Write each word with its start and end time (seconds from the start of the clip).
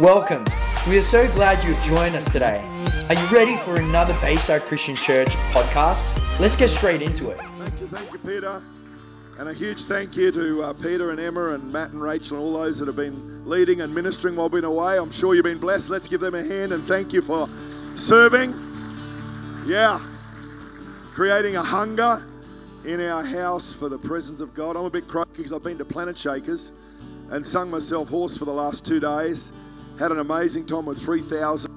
Welcome. 0.00 0.44
We 0.88 0.98
are 0.98 1.02
so 1.02 1.28
glad 1.34 1.62
you've 1.62 1.80
joined 1.84 2.16
us 2.16 2.24
today. 2.24 2.60
Are 3.08 3.14
you 3.14 3.26
ready 3.28 3.56
for 3.58 3.76
another 3.76 4.12
Bayside 4.20 4.62
Christian 4.62 4.96
Church 4.96 5.28
podcast? 5.52 6.04
Let's 6.40 6.56
get 6.56 6.70
straight 6.70 7.00
into 7.00 7.30
it. 7.30 7.40
Thank 7.40 7.80
you, 7.80 7.86
thank 7.86 8.12
you, 8.12 8.18
Peter. 8.18 8.60
And 9.38 9.48
a 9.48 9.52
huge 9.52 9.84
thank 9.84 10.16
you 10.16 10.32
to 10.32 10.62
uh, 10.64 10.72
Peter 10.72 11.12
and 11.12 11.20
Emma 11.20 11.50
and 11.50 11.72
Matt 11.72 11.90
and 11.90 12.02
Rachel 12.02 12.38
and 12.38 12.44
all 12.44 12.60
those 12.60 12.80
that 12.80 12.86
have 12.86 12.96
been 12.96 13.48
leading 13.48 13.82
and 13.82 13.94
ministering 13.94 14.34
while 14.34 14.48
being 14.48 14.64
away. 14.64 14.98
I'm 14.98 15.12
sure 15.12 15.36
you've 15.36 15.44
been 15.44 15.58
blessed. 15.58 15.90
Let's 15.90 16.08
give 16.08 16.20
them 16.20 16.34
a 16.34 16.42
hand 16.42 16.72
and 16.72 16.84
thank 16.84 17.12
you 17.12 17.22
for 17.22 17.48
serving. 17.94 18.52
Yeah. 19.64 20.00
Creating 21.12 21.54
a 21.54 21.62
hunger 21.62 22.26
in 22.84 23.00
our 23.00 23.22
house 23.22 23.72
for 23.72 23.88
the 23.88 23.98
presence 23.98 24.40
of 24.40 24.54
God. 24.54 24.76
I'm 24.76 24.86
a 24.86 24.90
bit 24.90 25.06
croaky 25.06 25.30
because 25.36 25.52
I've 25.52 25.62
been 25.62 25.78
to 25.78 25.84
Planet 25.84 26.18
Shakers 26.18 26.72
and 27.30 27.46
sung 27.46 27.70
myself 27.70 28.08
hoarse 28.08 28.36
for 28.36 28.44
the 28.44 28.52
last 28.52 28.84
two 28.84 28.98
days. 28.98 29.52
Had 29.98 30.10
an 30.10 30.18
amazing 30.18 30.66
time 30.66 30.86
with 30.86 30.98
3,000 30.98 31.70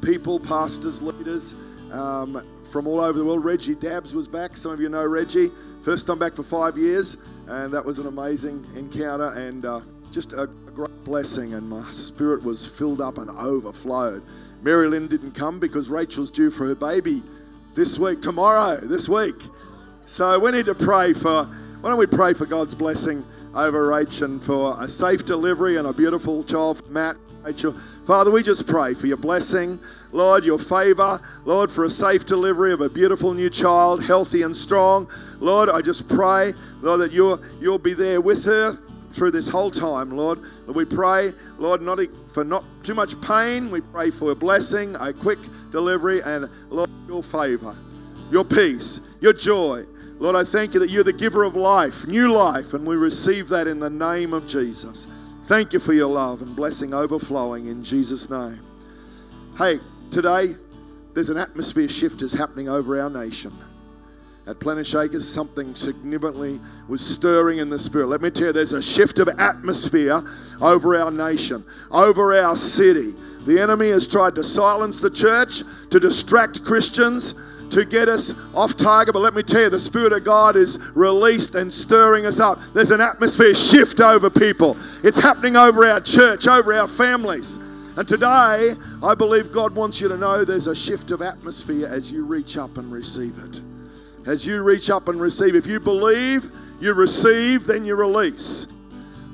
people, 0.00 0.38
pastors, 0.38 1.02
leaders 1.02 1.54
um, 1.90 2.44
from 2.70 2.86
all 2.86 3.00
over 3.00 3.18
the 3.18 3.24
world. 3.24 3.44
Reggie 3.44 3.74
Dabbs 3.74 4.14
was 4.14 4.28
back. 4.28 4.56
Some 4.56 4.72
of 4.72 4.80
you 4.80 4.88
know 4.88 5.04
Reggie. 5.04 5.50
First 5.82 6.06
time 6.06 6.18
back 6.18 6.34
for 6.34 6.42
five 6.42 6.78
years, 6.78 7.16
and 7.46 7.72
that 7.72 7.84
was 7.84 7.98
an 7.98 8.06
amazing 8.06 8.64
encounter 8.76 9.28
and 9.30 9.64
uh, 9.64 9.80
just 10.10 10.32
a, 10.32 10.48
great 10.74 11.04
blessing. 11.04 11.54
And 11.54 11.68
my 11.68 11.88
spirit 11.92 12.42
was 12.42 12.66
filled 12.66 13.00
up 13.00 13.18
and 13.18 13.30
overflowed. 13.30 14.24
Marilyn 14.62 15.06
didn't 15.06 15.30
come 15.30 15.60
because 15.60 15.88
Rachel's 15.88 16.32
due 16.32 16.50
for 16.50 16.66
her 16.66 16.74
baby 16.74 17.22
this 17.74 17.96
week, 17.96 18.20
tomorrow, 18.20 18.76
this 18.82 19.08
week. 19.08 19.36
So 20.04 20.36
we 20.38 20.50
need 20.50 20.66
to 20.66 20.74
pray 20.74 21.12
for, 21.12 21.44
why 21.44 21.90
don't 21.90 21.98
we 21.98 22.08
pray 22.08 22.34
for 22.34 22.44
God's 22.44 22.74
blessing 22.74 23.24
over 23.54 23.86
Rach 23.86 24.22
and 24.22 24.42
for 24.42 24.76
a 24.80 24.88
safe 24.88 25.24
delivery 25.24 25.76
and 25.76 25.86
a 25.86 25.92
beautiful 25.92 26.42
child, 26.42 26.82
Matt. 26.90 27.16
Father, 28.06 28.30
we 28.30 28.42
just 28.42 28.66
pray 28.66 28.94
for 28.94 29.06
your 29.06 29.18
blessing, 29.18 29.78
Lord, 30.12 30.46
your 30.46 30.58
favor, 30.58 31.20
Lord, 31.44 31.70
for 31.70 31.84
a 31.84 31.90
safe 31.90 32.24
delivery 32.24 32.72
of 32.72 32.80
a 32.80 32.88
beautiful 32.88 33.34
new 33.34 33.50
child, 33.50 34.02
healthy 34.02 34.42
and 34.42 34.56
strong. 34.56 35.10
Lord, 35.40 35.68
I 35.68 35.82
just 35.82 36.08
pray, 36.08 36.54
Lord, 36.80 37.00
that 37.00 37.12
you'll, 37.12 37.42
you'll 37.60 37.78
be 37.78 37.92
there 37.92 38.22
with 38.22 38.44
her 38.46 38.78
through 39.10 39.30
this 39.30 39.46
whole 39.46 39.70
time, 39.70 40.16
Lord. 40.16 40.40
We 40.66 40.86
pray, 40.86 41.34
Lord, 41.58 41.82
not 41.82 41.98
for 42.32 42.44
not 42.44 42.64
too 42.82 42.94
much 42.94 43.20
pain. 43.20 43.70
We 43.70 43.82
pray 43.82 44.10
for 44.10 44.30
a 44.30 44.34
blessing, 44.34 44.96
a 44.98 45.12
quick 45.12 45.38
delivery, 45.70 46.22
and 46.22 46.48
Lord, 46.70 46.88
your 47.06 47.22
favor, 47.22 47.76
your 48.30 48.44
peace, 48.44 49.00
your 49.20 49.34
joy. 49.34 49.84
Lord, 50.18 50.34
I 50.34 50.44
thank 50.44 50.72
you 50.72 50.80
that 50.80 50.88
you're 50.88 51.04
the 51.04 51.12
giver 51.12 51.42
of 51.42 51.56
life, 51.56 52.06
new 52.06 52.32
life, 52.32 52.72
and 52.72 52.86
we 52.86 52.96
receive 52.96 53.48
that 53.50 53.66
in 53.66 53.80
the 53.80 53.90
name 53.90 54.32
of 54.32 54.46
Jesus. 54.46 55.06
Thank 55.44 55.74
you 55.74 55.78
for 55.78 55.92
your 55.92 56.10
love 56.10 56.40
and 56.40 56.56
blessing 56.56 56.94
overflowing 56.94 57.66
in 57.66 57.84
Jesus' 57.84 58.30
name. 58.30 58.60
Hey, 59.58 59.78
today 60.10 60.54
there's 61.12 61.28
an 61.28 61.36
atmosphere 61.36 61.86
shift 61.86 62.22
is 62.22 62.32
happening 62.32 62.70
over 62.70 62.98
our 62.98 63.10
nation. 63.10 63.52
At 64.46 64.58
Planet 64.58 64.86
Shakers, 64.86 65.28
something 65.28 65.74
significantly 65.74 66.60
was 66.88 67.04
stirring 67.04 67.58
in 67.58 67.68
the 67.68 67.78
spirit. 67.78 68.06
Let 68.06 68.22
me 68.22 68.30
tell 68.30 68.46
you, 68.46 68.52
there's 68.54 68.72
a 68.72 68.82
shift 68.82 69.18
of 69.18 69.28
atmosphere 69.38 70.22
over 70.62 70.96
our 70.96 71.10
nation, 71.10 71.62
over 71.90 72.34
our 72.38 72.56
city. 72.56 73.14
The 73.44 73.60
enemy 73.60 73.90
has 73.90 74.06
tried 74.06 74.34
to 74.36 74.42
silence 74.42 74.98
the 75.00 75.10
church, 75.10 75.62
to 75.90 76.00
distract 76.00 76.64
Christians, 76.64 77.34
to 77.74 77.84
get 77.84 78.08
us 78.08 78.32
off 78.54 78.76
target. 78.76 79.12
But 79.12 79.20
let 79.20 79.34
me 79.34 79.42
tell 79.42 79.62
you, 79.62 79.70
the 79.70 79.80
Spirit 79.80 80.12
of 80.12 80.24
God 80.24 80.56
is 80.56 80.78
released 80.94 81.54
and 81.54 81.72
stirring 81.72 82.24
us 82.24 82.40
up. 82.40 82.60
There's 82.72 82.92
an 82.92 83.00
atmosphere 83.00 83.54
shift 83.54 84.00
over 84.00 84.30
people, 84.30 84.76
it's 85.02 85.18
happening 85.18 85.56
over 85.56 85.84
our 85.84 86.00
church, 86.00 86.46
over 86.46 86.72
our 86.72 86.88
families. 86.88 87.58
And 87.96 88.08
today, 88.08 88.74
I 89.04 89.14
believe 89.14 89.52
God 89.52 89.72
wants 89.74 90.00
you 90.00 90.08
to 90.08 90.16
know 90.16 90.44
there's 90.44 90.66
a 90.66 90.74
shift 90.74 91.12
of 91.12 91.22
atmosphere 91.22 91.86
as 91.86 92.10
you 92.10 92.24
reach 92.24 92.56
up 92.56 92.76
and 92.76 92.90
receive 92.90 93.38
it. 93.38 93.60
As 94.26 94.44
you 94.44 94.62
reach 94.62 94.90
up 94.90 95.08
and 95.08 95.20
receive, 95.20 95.54
if 95.54 95.66
you 95.66 95.78
believe, 95.78 96.50
you 96.80 96.92
receive, 96.94 97.66
then 97.66 97.84
you 97.84 97.94
release. 97.94 98.66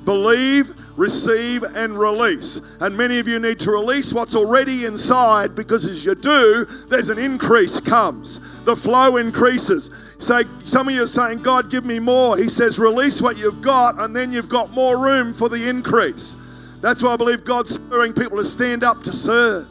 Believe, 0.05 0.75
receive, 0.97 1.63
and 1.63 1.97
release. 1.97 2.61
And 2.79 2.95
many 2.97 3.19
of 3.19 3.27
you 3.27 3.39
need 3.39 3.59
to 3.61 3.71
release 3.71 4.13
what's 4.13 4.35
already 4.35 4.85
inside 4.85 5.55
because 5.55 5.85
as 5.85 6.05
you 6.05 6.15
do, 6.15 6.65
there's 6.89 7.09
an 7.09 7.17
increase 7.17 7.79
comes. 7.81 8.61
The 8.61 8.75
flow 8.75 9.17
increases. 9.17 9.89
So 10.19 10.43
some 10.65 10.87
of 10.87 10.93
you 10.93 11.03
are 11.03 11.07
saying, 11.07 11.41
God, 11.41 11.69
give 11.69 11.85
me 11.85 11.99
more. 11.99 12.37
He 12.37 12.49
says, 12.49 12.79
release 12.79 13.21
what 13.21 13.37
you've 13.37 13.61
got, 13.61 13.99
and 13.99 14.15
then 14.15 14.31
you've 14.31 14.49
got 14.49 14.71
more 14.71 14.97
room 14.97 15.33
for 15.33 15.49
the 15.49 15.69
increase. 15.69 16.37
That's 16.81 17.03
why 17.03 17.13
I 17.13 17.17
believe 17.17 17.43
God's 17.43 17.75
stirring 17.75 18.13
people 18.13 18.37
to 18.37 18.45
stand 18.45 18.83
up 18.83 19.03
to 19.03 19.13
serve. 19.13 19.67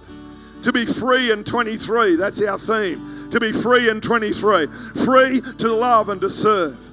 To 0.62 0.72
be 0.72 0.84
free 0.84 1.30
in 1.32 1.42
23. 1.42 2.16
That's 2.16 2.42
our 2.42 2.58
theme. 2.58 3.30
To 3.30 3.40
be 3.40 3.50
free 3.50 3.88
in 3.88 4.00
23. 4.00 4.66
Free 4.66 5.40
to 5.40 5.72
love 5.72 6.10
and 6.10 6.20
to 6.20 6.28
serve. 6.28 6.89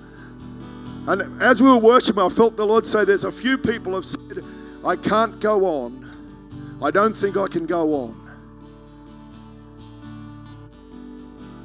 And 1.08 1.42
as 1.42 1.62
we 1.62 1.70
were 1.70 1.78
worshiping, 1.78 2.22
I 2.22 2.28
felt 2.28 2.58
the 2.58 2.66
Lord 2.66 2.86
say, 2.86 3.06
There's 3.06 3.24
a 3.24 3.32
few 3.32 3.58
people 3.58 3.96
have 3.96 4.06
said, 4.06 4.44
I 4.86 4.98
can't 4.98 5.40
go 5.40 5.66
on. 5.66 6.04
I 6.82 6.92
don't 6.92 7.16
think 7.16 7.38
I 7.38 7.48
can 7.48 7.66
go 7.66 7.94
on. 7.94 8.28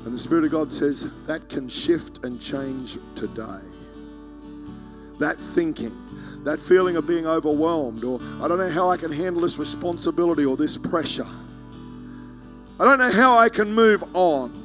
And 0.04 0.14
the 0.14 0.18
Spirit 0.18 0.44
of 0.44 0.52
God 0.52 0.70
says, 0.70 1.10
That 1.26 1.48
can 1.48 1.68
shift 1.68 2.24
and 2.24 2.40
change 2.40 2.98
today. 3.16 3.60
That 5.18 5.38
thinking, 5.38 5.96
that 6.44 6.60
feeling 6.60 6.96
of 6.96 7.06
being 7.06 7.26
overwhelmed, 7.26 8.04
or 8.04 8.20
I 8.40 8.46
don't 8.46 8.58
know 8.58 8.70
how 8.70 8.90
I 8.90 8.96
can 8.96 9.10
handle 9.10 9.42
this 9.42 9.58
responsibility 9.58 10.44
or 10.44 10.56
this 10.56 10.76
pressure. 10.76 11.26
I 12.78 12.84
don't 12.84 12.98
know 12.98 13.12
how 13.12 13.38
I 13.38 13.48
can 13.48 13.72
move 13.72 14.04
on. 14.14 14.61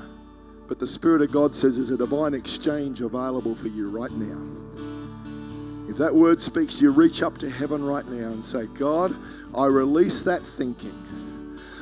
But 0.68 0.80
the 0.80 0.88
Spirit 0.88 1.22
of 1.22 1.32
God 1.32 1.56
says 1.56 1.78
there's 1.78 1.92
a 1.92 1.98
divine 1.98 2.34
exchange 2.34 3.02
available 3.02 3.56
for 3.56 3.70
you 3.70 3.90
right 3.90 4.12
now. 4.12 4.42
If 5.90 5.98
that 5.98 6.14
word 6.14 6.42
speaks 6.42 6.82
you, 6.82 6.92
reach 6.92 7.22
up 7.22 7.38
to 7.38 7.50
heaven 7.50 7.84
right 7.84 8.06
now 8.06 8.28
and 8.28 8.44
say, 8.44 8.66
God, 8.68 9.16
I 9.56 9.68
release 9.68 10.24
that 10.24 10.44
thinking. 10.44 10.94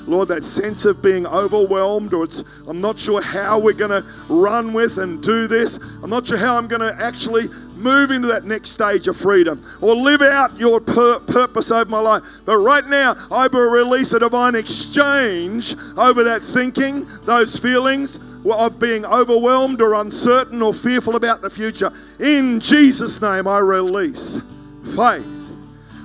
Lord, 0.07 0.27
that 0.27 0.43
sense 0.43 0.85
of 0.85 1.01
being 1.01 1.25
overwhelmed, 1.25 2.13
or 2.13 2.25
it's, 2.25 2.43
I'm 2.67 2.81
not 2.81 2.99
sure 2.99 3.21
how 3.21 3.59
we're 3.59 3.73
going 3.73 4.03
to 4.03 4.07
run 4.29 4.73
with 4.73 4.97
and 4.97 5.21
do 5.21 5.47
this. 5.47 5.77
I'm 6.03 6.09
not 6.09 6.27
sure 6.27 6.37
how 6.37 6.57
I'm 6.57 6.67
going 6.67 6.81
to 6.81 6.95
actually 7.01 7.47
move 7.75 8.11
into 8.11 8.27
that 8.27 8.45
next 8.45 8.71
stage 8.71 9.07
of 9.07 9.17
freedom 9.17 9.63
or 9.81 9.95
live 9.95 10.21
out 10.21 10.57
your 10.57 10.79
pur- 10.79 11.19
purpose 11.19 11.71
over 11.71 11.89
my 11.89 11.99
life. 11.99 12.23
But 12.45 12.57
right 12.59 12.85
now, 12.85 13.15
I 13.31 13.47
will 13.47 13.69
release 13.69 14.13
a 14.13 14.19
divine 14.19 14.55
exchange 14.55 15.75
over 15.97 16.23
that 16.23 16.41
thinking, 16.41 17.07
those 17.23 17.57
feelings, 17.57 18.19
of 18.45 18.79
being 18.79 19.05
overwhelmed 19.05 19.81
or 19.81 19.95
uncertain 19.95 20.61
or 20.61 20.73
fearful 20.73 21.15
about 21.15 21.41
the 21.41 21.49
future. 21.49 21.91
In 22.19 22.59
Jesus' 22.59 23.19
name, 23.19 23.47
I 23.47 23.57
release 23.57 24.39
faith. 24.83 25.25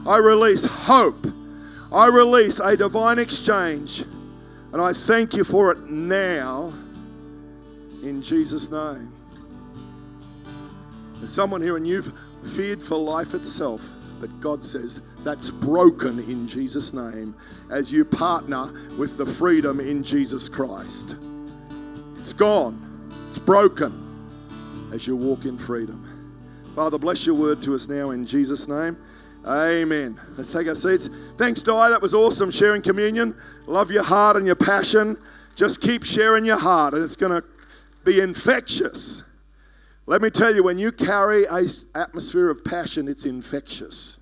I 0.06 0.16
release 0.16 0.64
hope. 0.64 1.26
I 1.92 2.08
release 2.08 2.60
a 2.60 2.76
divine 2.76 3.18
exchange. 3.18 4.04
And 4.72 4.80
I 4.80 4.92
thank 4.92 5.34
you 5.34 5.44
for 5.44 5.72
it 5.72 5.78
now. 5.88 6.72
In 8.02 8.22
Jesus' 8.22 8.70
name. 8.70 9.12
There's 11.16 11.32
someone 11.32 11.60
here 11.60 11.76
and 11.76 11.86
you've 11.86 12.12
feared 12.44 12.82
for 12.82 12.96
life 12.96 13.34
itself. 13.34 13.88
But 14.20 14.38
God 14.40 14.62
says 14.62 15.00
that's 15.24 15.50
broken 15.50 16.18
in 16.20 16.46
Jesus' 16.46 16.92
name 16.92 17.34
as 17.70 17.92
you 17.92 18.04
partner 18.04 18.72
with 18.96 19.16
the 19.16 19.26
freedom 19.26 19.80
in 19.80 20.02
Jesus 20.02 20.48
Christ. 20.48 21.16
It's 22.18 22.32
gone, 22.32 22.78
it's 23.28 23.38
broken 23.38 24.28
as 24.92 25.06
you 25.06 25.16
walk 25.16 25.46
in 25.46 25.56
freedom. 25.56 26.06
Father, 26.74 26.98
bless 26.98 27.26
your 27.26 27.34
word 27.34 27.62
to 27.62 27.74
us 27.74 27.88
now 27.88 28.10
in 28.10 28.24
Jesus' 28.24 28.68
name. 28.68 28.96
Amen. 29.46 30.20
Let's 30.36 30.52
take 30.52 30.68
our 30.68 30.74
seats. 30.74 31.08
Thanks, 31.38 31.62
Di. 31.62 31.88
That 31.88 32.02
was 32.02 32.14
awesome 32.14 32.50
sharing 32.50 32.82
communion. 32.82 33.34
Love 33.66 33.91
your 33.91 34.03
heart 34.03 34.36
and 34.36 34.44
your 34.44 34.54
passion. 34.54 35.16
Just 35.56 35.80
keep 35.80 36.04
sharing 36.04 36.44
your 36.44 36.59
heart, 36.59 36.92
and 36.94 37.03
it's 37.03 37.16
going 37.16 37.32
to 37.32 37.47
be 38.04 38.20
infectious. 38.20 39.22
Let 40.06 40.20
me 40.20 40.28
tell 40.28 40.54
you, 40.54 40.62
when 40.62 40.78
you 40.78 40.92
carry 40.92 41.44
a 41.44 41.66
atmosphere 41.94 42.50
of 42.50 42.65
passion, 42.65 43.09
it's 43.09 43.24
infectious. 43.24 44.18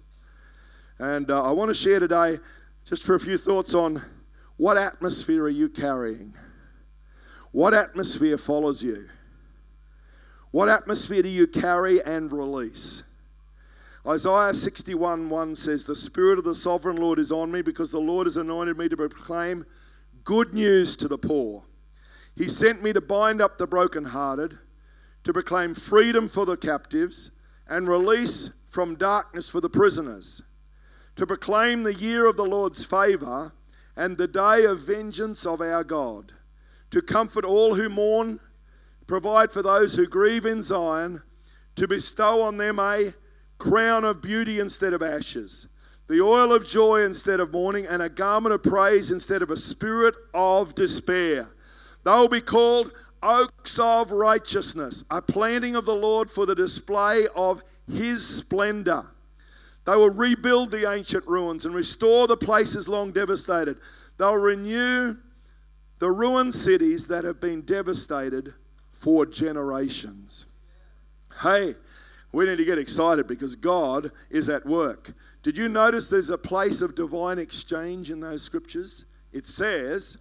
And 0.98 1.30
uh, 1.30 1.42
I 1.42 1.50
want 1.52 1.68
to 1.68 1.74
share 1.74 1.98
today 1.98 2.38
just 2.84 3.02
for 3.02 3.14
a 3.14 3.20
few 3.20 3.38
thoughts 3.38 3.74
on 3.74 4.02
what 4.56 4.76
atmosphere 4.76 5.44
are 5.44 5.48
you 5.48 5.68
carrying? 5.68 6.34
What 7.52 7.74
atmosphere 7.74 8.38
follows 8.38 8.82
you? 8.82 9.08
What 10.50 10.68
atmosphere 10.68 11.22
do 11.22 11.28
you 11.28 11.46
carry 11.46 12.02
and 12.02 12.32
release? 12.32 13.02
Isaiah 14.06 14.54
61 14.54 15.28
1 15.28 15.54
says, 15.56 15.84
The 15.84 15.96
Spirit 15.96 16.38
of 16.38 16.44
the 16.44 16.54
sovereign 16.54 16.96
Lord 16.96 17.18
is 17.18 17.32
on 17.32 17.50
me 17.50 17.62
because 17.62 17.90
the 17.90 18.00
Lord 18.00 18.26
has 18.26 18.36
anointed 18.36 18.78
me 18.78 18.88
to 18.88 18.96
proclaim 18.96 19.66
good 20.24 20.54
news 20.54 20.96
to 20.96 21.08
the 21.08 21.18
poor. 21.18 21.64
He 22.36 22.48
sent 22.48 22.82
me 22.82 22.92
to 22.92 23.00
bind 23.00 23.42
up 23.42 23.58
the 23.58 23.66
brokenhearted, 23.66 24.58
to 25.24 25.32
proclaim 25.32 25.74
freedom 25.74 26.28
for 26.28 26.46
the 26.46 26.56
captives, 26.56 27.32
and 27.66 27.88
release 27.88 28.50
from 28.68 28.94
darkness 28.94 29.50
for 29.50 29.60
the 29.60 29.68
prisoners, 29.68 30.42
to 31.16 31.26
proclaim 31.26 31.82
the 31.82 31.94
year 31.94 32.28
of 32.28 32.36
the 32.36 32.44
Lord's 32.44 32.84
favor 32.84 33.52
and 33.96 34.16
the 34.16 34.28
day 34.28 34.64
of 34.64 34.78
vengeance 34.80 35.44
of 35.44 35.60
our 35.60 35.82
God, 35.82 36.32
to 36.90 37.02
comfort 37.02 37.44
all 37.44 37.74
who 37.74 37.88
mourn, 37.88 38.38
provide 39.08 39.50
for 39.50 39.62
those 39.62 39.96
who 39.96 40.06
grieve 40.06 40.46
in 40.46 40.62
Zion, 40.62 41.22
to 41.74 41.88
bestow 41.88 42.42
on 42.42 42.58
them 42.58 42.78
a 42.78 43.14
crown 43.58 44.04
of 44.04 44.22
beauty 44.22 44.60
instead 44.60 44.92
of 44.92 45.02
ashes, 45.02 45.68
the 46.08 46.20
oil 46.20 46.52
of 46.52 46.66
joy 46.66 47.02
instead 47.02 47.40
of 47.40 47.52
mourning, 47.52 47.86
and 47.86 48.00
a 48.00 48.08
garment 48.08 48.54
of 48.54 48.62
praise 48.62 49.10
instead 49.10 49.42
of 49.42 49.50
a 49.50 49.56
spirit 49.56 50.14
of 50.32 50.74
despair. 50.74 51.48
They 52.04 52.10
will 52.10 52.28
be 52.28 52.40
called 52.40 52.92
oaks 53.22 53.78
of 53.78 54.12
righteousness, 54.12 55.04
a 55.10 55.20
planting 55.20 55.76
of 55.76 55.84
the 55.84 55.94
Lord 55.94 56.30
for 56.30 56.46
the 56.46 56.54
display 56.54 57.26
of 57.34 57.62
his 57.90 58.26
splendor. 58.26 59.04
They 59.84 59.96
will 59.96 60.10
rebuild 60.10 60.70
the 60.70 60.90
ancient 60.90 61.26
ruins 61.26 61.66
and 61.66 61.74
restore 61.74 62.26
the 62.26 62.36
places 62.36 62.88
long 62.88 63.10
devastated. 63.10 63.78
They'll 64.18 64.36
renew 64.36 65.16
the 65.98 66.10
ruined 66.10 66.54
cities 66.54 67.08
that 67.08 67.24
have 67.24 67.40
been 67.40 67.62
devastated 67.62 68.54
for 68.92 69.26
generations. 69.26 70.46
Hey, 71.42 71.74
we 72.32 72.44
need 72.44 72.58
to 72.58 72.64
get 72.64 72.78
excited 72.78 73.26
because 73.26 73.56
God 73.56 74.10
is 74.30 74.48
at 74.48 74.66
work. 74.66 75.14
Did 75.42 75.56
you 75.56 75.68
notice 75.68 76.08
there's 76.08 76.30
a 76.30 76.38
place 76.38 76.82
of 76.82 76.94
divine 76.94 77.38
exchange 77.38 78.10
in 78.10 78.20
those 78.20 78.42
scriptures? 78.42 79.06
It 79.32 79.46
says 79.46 80.18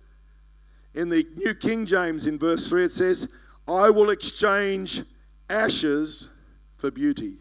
in 0.94 1.10
the 1.10 1.28
New 1.36 1.54
King 1.54 1.86
James 1.86 2.28
in 2.28 2.40
verse 2.40 2.70
3, 2.70 2.86
it 2.86 2.94
says, 2.94 3.28
I 3.68 3.90
will 3.90 4.10
exchange 4.10 5.04
ashes 5.50 6.30
for 6.78 6.92
beauty. 6.92 7.38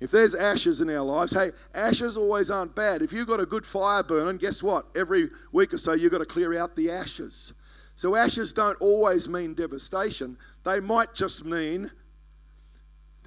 If 0.00 0.10
there's 0.10 0.34
ashes 0.34 0.80
in 0.80 0.88
our 0.90 1.04
lives, 1.04 1.32
hey, 1.32 1.50
ashes 1.74 2.16
always 2.16 2.50
aren't 2.50 2.74
bad. 2.74 3.02
If 3.02 3.12
you've 3.12 3.26
got 3.26 3.40
a 3.40 3.46
good 3.46 3.66
fire 3.66 4.02
burning, 4.02 4.36
guess 4.36 4.62
what? 4.62 4.86
Every 4.96 5.28
week 5.52 5.74
or 5.74 5.78
so, 5.78 5.92
you've 5.92 6.12
got 6.12 6.18
to 6.18 6.24
clear 6.24 6.56
out 6.56 6.76
the 6.76 6.90
ashes. 6.90 7.52
So, 7.96 8.14
ashes 8.14 8.52
don't 8.52 8.80
always 8.80 9.28
mean 9.28 9.54
devastation, 9.54 10.38
they 10.64 10.78
might 10.78 11.14
just 11.14 11.44
mean 11.44 11.90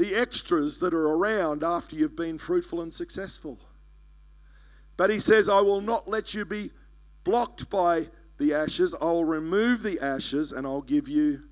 the 0.01 0.15
extras 0.15 0.79
that 0.79 0.95
are 0.95 1.09
around 1.09 1.63
after 1.63 1.95
you've 1.95 2.15
been 2.15 2.35
fruitful 2.35 2.81
and 2.81 2.91
successful. 2.91 3.59
But 4.97 5.11
he 5.11 5.19
says, 5.19 5.47
I 5.47 5.61
will 5.61 5.79
not 5.79 6.07
let 6.07 6.33
you 6.33 6.43
be 6.43 6.71
blocked 7.23 7.69
by 7.69 8.07
the 8.39 8.55
ashes, 8.55 8.95
I'll 8.99 9.23
remove 9.23 9.83
the 9.83 9.99
ashes 9.99 10.53
and 10.53 10.65
I'll 10.65 10.81
give 10.81 11.07
you 11.07 11.43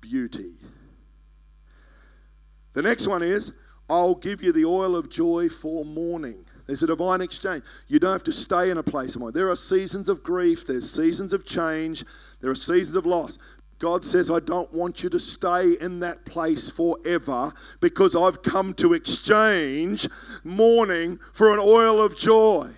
beauty. 0.00 0.54
The 2.72 2.80
next 2.80 3.06
one 3.06 3.22
is, 3.22 3.52
I'll 3.90 4.14
give 4.14 4.42
you 4.42 4.52
the 4.52 4.64
oil 4.64 4.96
of 4.96 5.10
joy 5.10 5.50
for 5.50 5.84
mourning. 5.84 6.46
There's 6.64 6.82
a 6.82 6.86
divine 6.86 7.20
exchange. 7.20 7.64
You 7.88 7.98
don't 7.98 8.12
have 8.12 8.24
to 8.24 8.32
stay 8.32 8.70
in 8.70 8.78
a 8.78 8.82
place 8.82 9.16
of 9.16 9.20
mourning. 9.20 9.34
There 9.34 9.50
are 9.50 9.56
seasons 9.56 10.08
of 10.08 10.22
grief, 10.22 10.66
there's 10.66 10.90
seasons 10.90 11.34
of 11.34 11.44
change, 11.44 12.06
there 12.40 12.50
are 12.50 12.54
seasons 12.54 12.96
of 12.96 13.04
loss. 13.04 13.36
God 13.82 14.04
says, 14.04 14.30
I 14.30 14.38
don't 14.38 14.72
want 14.72 15.02
you 15.02 15.08
to 15.08 15.18
stay 15.18 15.72
in 15.80 15.98
that 16.00 16.24
place 16.24 16.70
forever 16.70 17.52
because 17.80 18.14
I've 18.14 18.40
come 18.40 18.74
to 18.74 18.92
exchange 18.92 20.08
mourning 20.44 21.18
for 21.32 21.52
an 21.52 21.58
oil 21.58 22.00
of 22.00 22.16
joy. 22.16 22.70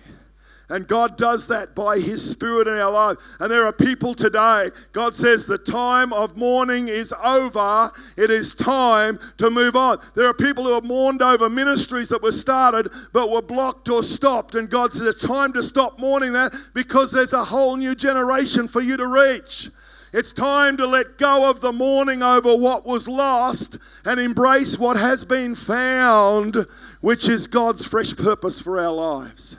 And 0.67 0.87
God 0.87 1.15
does 1.15 1.45
that 1.49 1.75
by 1.75 1.99
His 1.99 2.27
Spirit 2.27 2.67
in 2.67 2.73
our 2.73 2.91
life. 2.91 3.17
And 3.39 3.51
there 3.51 3.67
are 3.67 3.71
people 3.71 4.15
today, 4.15 4.71
God 4.93 5.15
says, 5.15 5.45
the 5.45 5.59
time 5.59 6.11
of 6.11 6.37
mourning 6.37 6.87
is 6.87 7.13
over. 7.23 7.91
It 8.17 8.31
is 8.31 8.55
time 8.55 9.19
to 9.37 9.51
move 9.51 9.75
on. 9.75 9.99
There 10.15 10.25
are 10.25 10.33
people 10.33 10.63
who 10.63 10.73
have 10.73 10.85
mourned 10.85 11.21
over 11.21 11.51
ministries 11.51 12.09
that 12.09 12.23
were 12.23 12.31
started 12.31 12.91
but 13.13 13.29
were 13.29 13.43
blocked 13.43 13.89
or 13.89 14.01
stopped. 14.01 14.55
And 14.55 14.71
God 14.71 14.91
says, 14.91 15.03
it's 15.03 15.27
time 15.27 15.53
to 15.53 15.61
stop 15.61 15.99
mourning 15.99 16.33
that 16.33 16.55
because 16.73 17.11
there's 17.11 17.33
a 17.33 17.43
whole 17.43 17.77
new 17.77 17.93
generation 17.93 18.67
for 18.67 18.81
you 18.81 18.97
to 18.97 19.05
reach. 19.05 19.69
It's 20.15 20.31
time 20.31 20.77
to 20.77 20.87
let 20.87 21.17
go 21.17 21.49
of 21.49 21.59
the 21.59 21.73
mourning 21.73 22.23
over 22.23 22.55
what 22.55 22.85
was 22.85 23.05
lost 23.05 23.77
and 24.05 24.17
embrace 24.17 24.79
what 24.79 24.95
has 24.95 25.25
been 25.25 25.55
found, 25.55 26.55
which 27.01 27.27
is 27.27 27.47
God's 27.47 27.85
fresh 27.85 28.15
purpose 28.15 28.61
for 28.61 28.79
our 28.79 28.93
lives. 28.93 29.57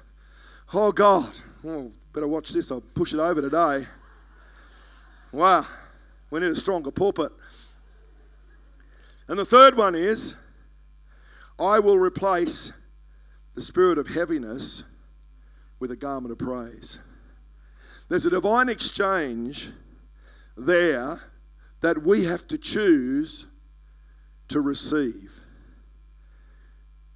Oh, 0.72 0.92
God. 0.92 1.40
Oh, 1.62 1.90
better 2.14 2.26
watch 2.26 2.54
this. 2.54 2.72
I'll 2.72 2.80
push 2.80 3.12
it 3.12 3.20
over 3.20 3.42
today. 3.42 3.86
Wow. 5.30 5.66
We 6.30 6.40
need 6.40 6.52
a 6.52 6.56
stronger 6.56 6.90
pulpit. 6.90 7.32
And 9.28 9.38
the 9.38 9.44
third 9.44 9.76
one 9.76 9.94
is 9.94 10.36
I 11.58 11.80
will 11.80 11.98
replace 11.98 12.72
the 13.52 13.60
spirit 13.60 13.98
of 13.98 14.08
heaviness 14.08 14.84
with 15.80 15.90
a 15.90 15.96
garment 15.96 16.32
of 16.32 16.38
praise. 16.38 16.98
There's 18.08 18.24
a 18.24 18.30
divine 18.30 18.70
exchange 18.70 19.74
there 20.56 21.20
that 21.80 22.02
we 22.02 22.24
have 22.24 22.46
to 22.48 22.58
choose 22.58 23.46
to 24.48 24.60
receive. 24.60 25.40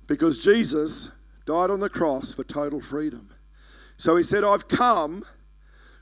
Because 0.06 0.42
Jesus 0.42 1.10
died 1.46 1.70
on 1.70 1.80
the 1.80 1.88
cross 1.88 2.34
for 2.34 2.44
total 2.44 2.80
freedom. 2.80 3.30
So 3.96 4.16
he 4.16 4.22
said, 4.22 4.44
I've 4.44 4.68
come 4.68 5.24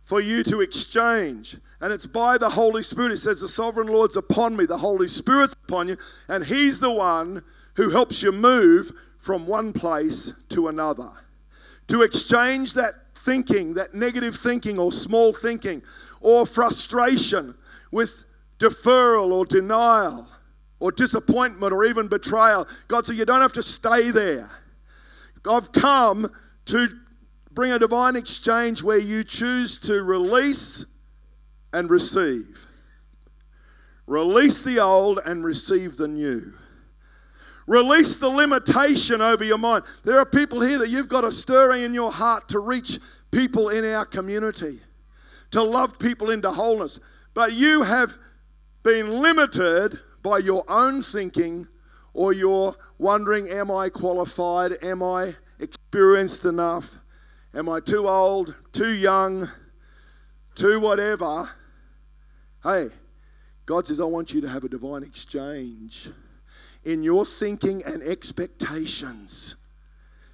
for 0.03 0.21
you 0.21 0.43
to 0.45 0.61
exchange. 0.61 1.59
And 1.81 1.93
it's 1.93 2.07
by 2.07 2.39
the 2.39 2.51
Holy 2.51 2.83
Spirit. 2.83 3.11
He 3.11 3.17
says, 3.17 3.41
The 3.41 3.49
sovereign 3.49 3.89
Lord's 3.89 4.17
upon 4.17 4.57
me, 4.57 4.65
the 4.65 4.79
Holy 4.79 5.09
Spirit's 5.09 5.55
upon 5.65 5.89
you, 5.89 5.99
and 6.29 6.45
He's 6.45 6.81
the 6.81 6.91
one 6.91 7.43
who 7.75 7.91
helps 7.91 8.23
you 8.23 8.33
move 8.33 8.93
from 9.19 9.47
one 9.47 9.73
place 9.73 10.33
to 10.49 10.69
another. 10.69 11.11
To 11.89 12.03
exchange 12.03 12.75
that 12.75 13.08
thinking, 13.29 13.75
that 13.75 13.93
negative 13.93 14.35
thinking 14.35 14.79
or 14.79 14.91
small 14.91 15.35
thinking 15.35 15.83
or 16.23 16.47
frustration 16.47 17.55
with 17.93 18.25
deferral 18.59 19.33
or 19.33 19.45
denial 19.45 20.27
or 20.81 20.91
disappointment 20.91 21.73
or 21.73 21.85
even 21.85 22.09
betrayal. 22.09 22.67
God 22.87 23.05
said, 23.05 23.17
You 23.17 23.27
don't 23.27 23.43
have 23.43 23.53
to 23.53 23.63
stay 23.63 24.11
there. 24.11 24.51
I've 25.49 25.73
come 25.73 26.31
to 26.67 26.89
bring 27.53 27.73
a 27.73 27.79
divine 27.79 28.17
exchange 28.17 28.83
where 28.83 28.99
you 28.99 29.25
choose 29.25 29.79
to 29.81 30.03
release 30.03 30.87
and 31.73 31.91
receive. 31.91 32.67
Release 34.07 34.63
the 34.63 34.81
old 34.81 35.21
and 35.27 35.45
receive 35.45 35.99
the 35.99 36.09
new. 36.09 36.55
Release 37.67 38.17
the 38.17 38.31
limitation 38.31 39.21
over 39.21 39.45
your 39.45 39.59
mind. 39.59 39.85
There 40.03 40.19
are 40.19 40.25
people 40.25 40.63
here 40.63 40.79
that 40.79 40.89
you've 40.89 41.09
got 41.09 41.25
a 41.25 41.31
stirring 41.31 41.83
in 41.83 41.93
your 41.93 42.11
heart 42.11 42.49
to 42.49 42.61
reach 42.61 42.99
people 43.31 43.69
in 43.69 43.85
our 43.85 44.05
community, 44.05 44.81
to 45.51 45.63
love 45.63 45.99
people 45.99 46.31
into 46.31 46.51
wholeness. 46.51 47.01
But 47.35 47.53
you 47.53 47.83
have 47.83 48.17
been 48.83 49.21
limited 49.21 49.99
by 50.23 50.39
your 50.39 50.65
own 50.69 51.03
thinking 51.03 51.69
or 52.13 52.33
your 52.33 52.75
wondering, 52.99 53.49
Am 53.49 53.71
I 53.71 53.89
qualified? 53.89 54.83
Am 54.83 55.03
I 55.03 55.35
experienced 55.59 56.45
enough? 56.45 56.99
Am 57.55 57.69
I 57.69 57.81
too 57.81 58.09
old, 58.09 58.57
too 58.73 58.93
young, 58.93 59.49
too 60.55 60.81
whatever? 60.81 61.49
Hey, 62.63 62.89
God 63.67 63.87
says, 63.87 64.01
I 64.01 64.05
want 64.05 64.33
you 64.33 64.41
to 64.41 64.49
have 64.49 64.65
a 64.65 64.69
divine 64.69 65.03
exchange 65.03 66.11
in 66.85 67.03
your 67.03 67.25
thinking 67.25 67.83
and 67.85 68.03
expectations. 68.03 69.57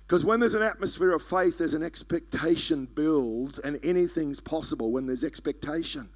Because 0.06 0.24
when 0.24 0.40
there's 0.40 0.54
an 0.54 0.62
atmosphere 0.62 1.12
of 1.12 1.22
faith, 1.22 1.58
there's 1.58 1.74
an 1.74 1.82
expectation 1.82 2.86
builds, 2.86 3.58
and 3.58 3.78
anything's 3.82 4.40
possible 4.40 4.92
when 4.92 5.06
there's 5.06 5.24
expectation. 5.24 6.10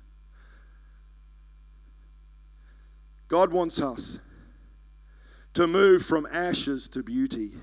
God 3.28 3.52
wants 3.52 3.80
us 3.80 4.18
to 5.54 5.66
move 5.66 6.04
from 6.04 6.26
ashes 6.30 6.88
to 6.88 7.02
beauty 7.02 7.54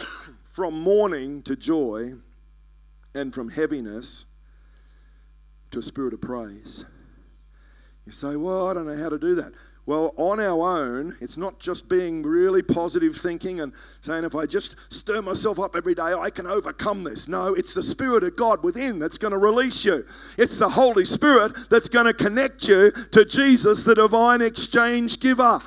from 0.52 0.80
mourning 0.80 1.42
to 1.42 1.56
joy, 1.56 2.14
and 3.14 3.34
from 3.34 3.48
heaviness 3.48 4.26
to 5.70 5.78
a 5.78 5.82
spirit 5.82 6.14
of 6.14 6.20
praise. 6.20 6.84
You 8.06 8.12
say, 8.12 8.36
Well, 8.36 8.68
I 8.68 8.74
don't 8.74 8.86
know 8.86 8.96
how 8.96 9.08
to 9.08 9.18
do 9.18 9.34
that. 9.36 9.52
Well, 9.90 10.14
on 10.16 10.38
our 10.38 10.78
own, 10.78 11.16
it's 11.20 11.36
not 11.36 11.58
just 11.58 11.88
being 11.88 12.22
really 12.22 12.62
positive 12.62 13.16
thinking 13.16 13.58
and 13.60 13.72
saying, 14.00 14.22
if 14.22 14.36
I 14.36 14.46
just 14.46 14.76
stir 14.94 15.20
myself 15.20 15.58
up 15.58 15.74
every 15.74 15.96
day, 15.96 16.14
I 16.16 16.30
can 16.30 16.46
overcome 16.46 17.02
this. 17.02 17.26
No, 17.26 17.54
it's 17.54 17.74
the 17.74 17.82
Spirit 17.82 18.22
of 18.22 18.36
God 18.36 18.62
within 18.62 19.00
that's 19.00 19.18
going 19.18 19.32
to 19.32 19.38
release 19.38 19.84
you. 19.84 20.06
It's 20.38 20.58
the 20.58 20.68
Holy 20.68 21.04
Spirit 21.04 21.68
that's 21.70 21.88
going 21.88 22.06
to 22.06 22.14
connect 22.14 22.68
you 22.68 22.92
to 22.92 23.24
Jesus, 23.24 23.82
the 23.82 23.96
divine 23.96 24.42
exchange 24.42 25.18
giver. 25.18 25.60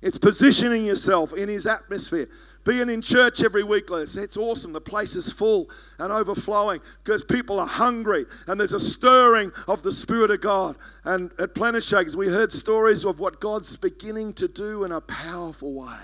It's 0.00 0.18
positioning 0.18 0.86
yourself 0.86 1.32
in 1.34 1.48
His 1.48 1.68
atmosphere. 1.68 2.26
Being 2.64 2.90
in 2.90 3.02
church 3.02 3.42
every 3.42 3.64
week, 3.64 3.88
it's 3.90 4.36
awesome. 4.36 4.72
The 4.72 4.80
place 4.80 5.16
is 5.16 5.32
full 5.32 5.68
and 5.98 6.12
overflowing 6.12 6.80
because 7.02 7.24
people 7.24 7.58
are 7.58 7.66
hungry 7.66 8.24
and 8.46 8.60
there's 8.60 8.72
a 8.72 8.78
stirring 8.78 9.50
of 9.66 9.82
the 9.82 9.90
Spirit 9.90 10.30
of 10.30 10.40
God. 10.40 10.76
And 11.04 11.32
at 11.40 11.56
Planet 11.56 11.82
Shakers, 11.82 12.16
we 12.16 12.28
heard 12.28 12.52
stories 12.52 13.04
of 13.04 13.18
what 13.18 13.40
God's 13.40 13.76
beginning 13.76 14.34
to 14.34 14.46
do 14.46 14.84
in 14.84 14.92
a 14.92 15.00
powerful 15.00 15.74
way. 15.74 15.98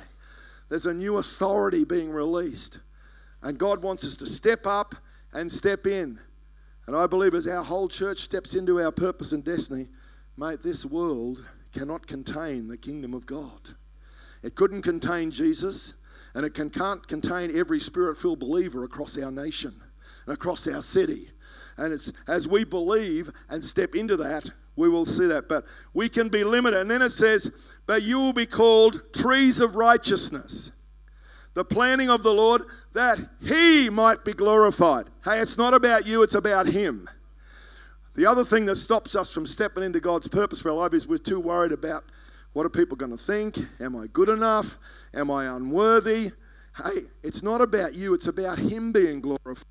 There's 0.68 0.86
a 0.86 0.94
new 0.94 1.18
authority 1.18 1.84
being 1.84 2.10
released. 2.10 2.80
And 3.40 3.56
God 3.56 3.82
wants 3.82 4.04
us 4.04 4.16
to 4.16 4.26
step 4.26 4.66
up 4.66 4.96
and 5.32 5.50
step 5.50 5.86
in. 5.86 6.18
And 6.88 6.96
I 6.96 7.06
believe 7.06 7.34
as 7.34 7.46
our 7.46 7.62
whole 7.62 7.86
church 7.86 8.18
steps 8.18 8.56
into 8.56 8.80
our 8.80 8.90
purpose 8.90 9.32
and 9.32 9.44
destiny, 9.44 9.88
mate, 10.36 10.62
this 10.64 10.84
world 10.84 11.46
cannot 11.72 12.06
contain 12.08 12.66
the 12.66 12.76
kingdom 12.76 13.14
of 13.14 13.26
God. 13.26 13.76
It 14.42 14.56
couldn't 14.56 14.82
contain 14.82 15.30
Jesus, 15.30 15.94
and 16.38 16.46
it 16.46 16.54
can, 16.54 16.70
can't 16.70 17.04
contain 17.08 17.50
every 17.58 17.80
spirit 17.80 18.16
filled 18.16 18.38
believer 18.38 18.84
across 18.84 19.18
our 19.18 19.32
nation 19.32 19.72
and 20.24 20.32
across 20.32 20.68
our 20.68 20.80
city. 20.80 21.30
And 21.76 21.92
it's 21.92 22.12
as 22.28 22.46
we 22.46 22.62
believe 22.62 23.28
and 23.50 23.64
step 23.64 23.96
into 23.96 24.16
that, 24.18 24.48
we 24.76 24.88
will 24.88 25.04
see 25.04 25.26
that. 25.26 25.48
But 25.48 25.64
we 25.94 26.08
can 26.08 26.28
be 26.28 26.44
limited. 26.44 26.78
And 26.78 26.88
then 26.88 27.02
it 27.02 27.10
says, 27.10 27.50
But 27.88 28.04
you 28.04 28.20
will 28.20 28.32
be 28.32 28.46
called 28.46 29.02
trees 29.12 29.60
of 29.60 29.74
righteousness. 29.74 30.70
The 31.54 31.64
planning 31.64 32.08
of 32.08 32.22
the 32.22 32.34
Lord 32.34 32.62
that 32.92 33.18
He 33.42 33.90
might 33.90 34.24
be 34.24 34.32
glorified. 34.32 35.06
Hey, 35.24 35.40
it's 35.40 35.58
not 35.58 35.74
about 35.74 36.06
you, 36.06 36.22
it's 36.22 36.36
about 36.36 36.68
Him. 36.68 37.10
The 38.14 38.26
other 38.26 38.44
thing 38.44 38.64
that 38.66 38.76
stops 38.76 39.16
us 39.16 39.32
from 39.32 39.44
stepping 39.44 39.82
into 39.82 39.98
God's 39.98 40.28
purpose 40.28 40.60
for 40.60 40.70
our 40.70 40.76
life 40.76 40.94
is 40.94 41.08
we're 41.08 41.18
too 41.18 41.40
worried 41.40 41.72
about 41.72 42.04
what 42.52 42.66
are 42.66 42.70
people 42.70 42.96
going 42.96 43.10
to 43.10 43.22
think? 43.22 43.58
Am 43.80 43.96
I 43.96 44.06
good 44.08 44.28
enough? 44.28 44.78
Am 45.14 45.30
I 45.30 45.46
unworthy? 45.46 46.32
Hey, 46.76 47.02
it's 47.22 47.42
not 47.42 47.60
about 47.60 47.94
you, 47.94 48.14
it's 48.14 48.28
about 48.28 48.58
Him 48.58 48.92
being 48.92 49.20
glorified. 49.20 49.64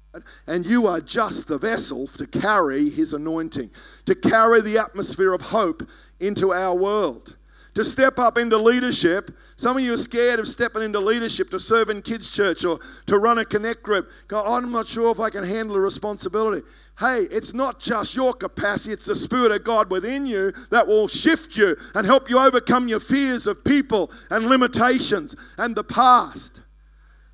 And 0.46 0.66
you 0.66 0.88
are 0.88 1.00
just 1.00 1.48
the 1.48 1.58
vessel 1.58 2.08
to 2.08 2.28
carry 2.28 2.90
His 2.90 3.14
anointing, 3.14 3.72
to 4.06 4.16
carry 4.16 4.62
the 4.62 4.78
atmosphere 4.78 5.34
of 5.34 5.42
hope 5.42 5.88
into 6.20 6.54
our 6.54 6.76
world. 6.76 7.38
To 7.76 7.86
step 7.86 8.18
up 8.18 8.40
into 8.40 8.58
leadership. 8.58 9.30
Some 9.56 9.78
of 9.78 9.84
you 9.84 9.94
are 9.94 9.98
scared 9.98 10.40
of 10.40 10.48
stepping 10.48 10.82
into 10.82 11.00
leadership 11.00 11.52
to 11.52 11.60
serve 11.60 11.92
in 11.92 12.02
kids' 12.02 12.36
church 12.36 12.66
or 12.66 12.80
to 13.06 13.20
run 13.20 13.38
a 13.38 13.46
connect 13.46 13.84
group. 13.84 14.10
Go, 14.28 14.44
I'm 14.44 14.72
not 14.72 14.88
sure 14.88 15.12
if 15.12 15.20
I 15.20 15.30
can 15.30 15.44
handle 15.44 15.76
the 15.76 15.82
responsibility. 15.82 16.66
Hey, 17.00 17.27
it's 17.30 17.54
not 17.54 17.80
just 17.80 18.16
your 18.16 18.34
capacity, 18.34 18.92
it's 18.92 19.06
the 19.06 19.13
Spirit 19.13 19.51
of 19.51 19.63
God 19.63 19.92
within 19.92 20.25
you 20.25 20.51
that 20.72 20.88
will 20.88 21.08
shift 21.08 21.56
you 21.56 21.75
and 21.94 22.08
help 22.08 22.27
you 22.27 22.39
overcome 22.39 22.88
your 22.88 23.00
fears 23.00 23.46
of 23.46 23.63
people 23.63 24.12
and 24.32 24.50
limitations 24.50 25.36
and 25.60 25.75
the 25.75 25.84
past. 25.84 26.62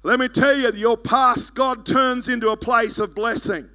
Let 0.04 0.20
me 0.20 0.28
tell 0.28 0.58
you, 0.58 0.70
your 0.74 0.98
past, 0.98 1.56
God 1.56 1.86
turns 1.86 2.28
into 2.28 2.50
a 2.50 2.58
place 2.58 3.00
of 3.00 3.16
blessing. 3.16 3.70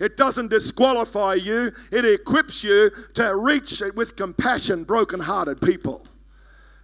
It 0.00 0.16
doesn't 0.16 0.48
disqualify 0.48 1.34
you, 1.34 1.70
it 1.92 2.06
equips 2.06 2.64
you 2.64 2.90
to 3.14 3.36
reach 3.36 3.82
it 3.82 3.94
with 3.94 4.16
compassion 4.16 4.84
broken-hearted 4.84 5.60
people. 5.60 6.06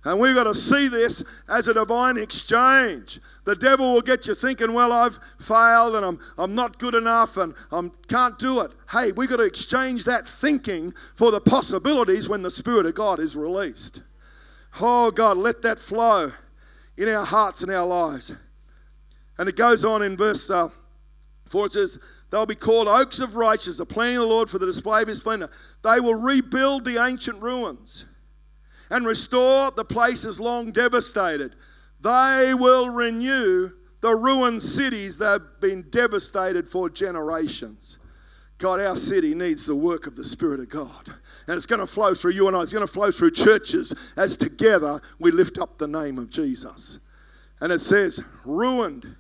And 0.05 0.19
we've 0.19 0.35
got 0.35 0.45
to 0.45 0.55
see 0.55 0.89
this 0.89 1.23
as 1.49 1.69
a 1.69 1.75
divine 1.75 2.19
exchange. 2.19 3.21
The 3.45 3.55
devil 3.55 3.95
will 3.95 4.01
get 4.01 4.27
you 4.27 4.35
thinking, 4.35 4.73
well, 4.73 4.91
I've 4.91 5.19
failed 5.39 5.95
and 5.95 6.05
I'm, 6.05 6.19
I'm 6.37 6.57
not 6.57 6.79
good 6.79 6.97
enough 6.97 7.37
and 7.37 7.55
I 7.71 7.89
can't 8.09 8.37
do 8.39 8.63
it. 8.63 8.73
Hey, 8.91 9.13
we've 9.13 9.29
got 9.29 9.37
to 9.37 9.45
exchange 9.45 10.05
that 10.05 10.27
thinking 10.27 10.93
for 11.15 11.31
the 11.31 11.41
possibilities 11.41 12.29
when 12.29 12.43
the 12.43 12.51
Spirit 12.51 12.87
of 12.87 12.97
God 12.97 13.21
is 13.21 13.37
released. 13.37 14.03
Oh, 14.81 15.13
God, 15.13 15.37
let 15.37 15.63
that 15.63 15.79
flow 15.79 16.33
in 16.97 17.09
our 17.09 17.25
hearts 17.25 17.63
and 17.63 17.71
our 17.71 17.87
lives. 17.87 18.35
And 19.39 19.49
it 19.49 19.57
goes 19.57 19.85
on 19.85 20.03
in 20.03 20.17
verse 20.17 20.51
uh, 20.51 20.71
4 21.47 21.67
it 21.67 21.73
says, 21.73 21.99
They'll 22.31 22.47
be 22.47 22.55
called 22.55 22.89
oaks 22.89 23.21
of 23.21 23.37
righteousness, 23.37 23.77
the 23.77 23.87
planting 23.87 24.17
of 24.17 24.23
the 24.23 24.29
Lord 24.29 24.49
for 24.49 24.59
the 24.59 24.65
display 24.65 25.03
of 25.03 25.09
his 25.09 25.19
splendor. 25.19 25.51
They 25.83 26.01
will 26.01 26.15
rebuild 26.15 26.87
the 26.87 27.05
ancient 27.05 27.43
ruins 27.43 28.07
and 28.93 29.07
restore 29.07 29.71
the 29.71 29.85
places 29.85 30.39
long 30.39 30.71
devastated. 30.71 31.57
They 32.01 32.53
will 32.55 32.91
renew 32.91 33.71
the 34.03 34.15
ruined 34.15 34.63
cities 34.63 35.17
that 35.19 35.33
have 35.41 35.61
been 35.61 35.87
devastated 35.89 36.69
for 36.69 36.91
generations. 36.91 37.99
God, 38.59 38.81
our 38.81 38.95
city 38.95 39.35
needs 39.35 39.65
the 39.65 39.75
work 39.75 40.07
of 40.07 40.15
the 40.15 40.23
Spirit 40.23 40.61
of 40.61 40.69
God. 40.69 41.09
And 41.49 41.57
it's 41.57 41.67
going 41.67 41.81
to 41.81 41.87
flow 41.87 42.15
through 42.15 42.33
you 42.33 42.49
and 42.49 42.57
I. 42.57 42.61
It's 42.61 42.73
going 42.73 42.87
to 42.87 42.93
flow 42.93 43.11
through 43.11 43.31
churches 43.31 43.95
as 44.17 44.37
together 44.37 45.01
we 45.19 45.31
lift 45.31 45.59
up 45.59 45.79
the 45.79 45.89
name 45.89 46.19
of 46.19 46.29
Jesus. 46.31 46.99
And 47.61 47.73
it 47.73 47.81
says, 47.81 48.23
ruined 48.45 49.17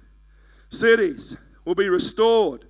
cities 0.68 1.36
will 1.64 1.74
be 1.74 1.88
restored. 1.88 2.66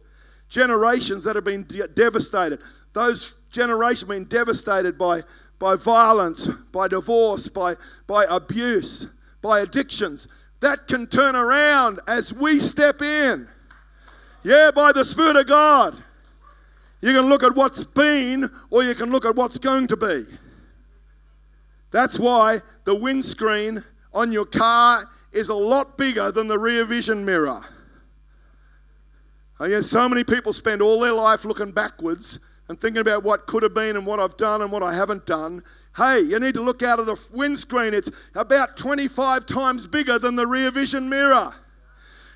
Generations 0.49 1.25
that 1.25 1.35
have 1.35 1.45
been 1.45 1.65
de- 1.65 1.89
devastated. 1.89 2.61
Those 2.93 3.37
generations 3.51 4.03
have 4.03 4.09
been 4.09 4.25
devastated 4.25 4.97
by, 4.99 5.23
by 5.63 5.77
violence, 5.77 6.49
by 6.73 6.89
divorce, 6.89 7.47
by, 7.47 7.77
by 8.09 8.27
abuse, 8.29 9.07
by 9.43 9.61
addictions. 9.61 10.27
That 10.59 10.89
can 10.89 11.07
turn 11.07 11.37
around 11.37 12.01
as 12.09 12.35
we 12.35 12.59
step 12.59 13.01
in. 13.01 13.47
Yeah, 14.43 14.73
by 14.75 14.91
the 14.91 15.05
Spirit 15.05 15.37
of 15.37 15.47
God. 15.47 16.03
You 17.01 17.13
can 17.13 17.27
look 17.29 17.45
at 17.45 17.55
what's 17.55 17.85
been 17.85 18.51
or 18.71 18.83
you 18.83 18.97
can 18.97 19.13
look 19.13 19.25
at 19.25 19.37
what's 19.37 19.61
going 19.61 19.87
to 19.87 19.97
be. 19.97 20.25
That's 21.93 22.19
why 22.19 22.59
the 22.83 22.97
windscreen 22.97 23.85
on 24.13 24.33
your 24.33 24.47
car 24.47 25.09
is 25.31 25.49
a 25.49 25.55
lot 25.55 25.97
bigger 25.97 26.33
than 26.33 26.49
the 26.49 26.59
rear 26.59 26.85
vision 26.85 27.25
mirror. 27.25 27.61
I 29.61 29.69
guess 29.69 29.87
so 29.87 30.09
many 30.09 30.25
people 30.25 30.53
spend 30.53 30.83
all 30.83 30.99
their 30.99 31.13
life 31.13 31.45
looking 31.45 31.71
backwards 31.71 32.41
and 32.69 32.81
thinking 32.81 33.01
about 33.01 33.23
what 33.23 33.47
could 33.47 33.63
have 33.63 33.75
been 33.75 33.97
and 33.97 34.07
what 34.07 34.21
I've 34.21 34.37
done 34.37 34.63
and 34.63 34.71
what 34.71 34.83
I 34.83 34.95
haven't 34.95 35.27
done. 35.27 35.63
Hey, 35.97 36.21
you 36.21 36.39
need 36.39 36.55
to 36.55 36.63
look 36.63 36.83
out 36.83 36.99
of 36.99 37.07
the 37.07 37.21
windscreen. 37.33 37.93
It's 37.93 38.11
about 38.35 38.77
25 38.77 39.47
times 39.47 39.87
bigger 39.87 40.19
than 40.19 40.37
the 40.37 40.47
rear 40.47 40.71
vision 40.71 41.09
mirror. 41.09 41.55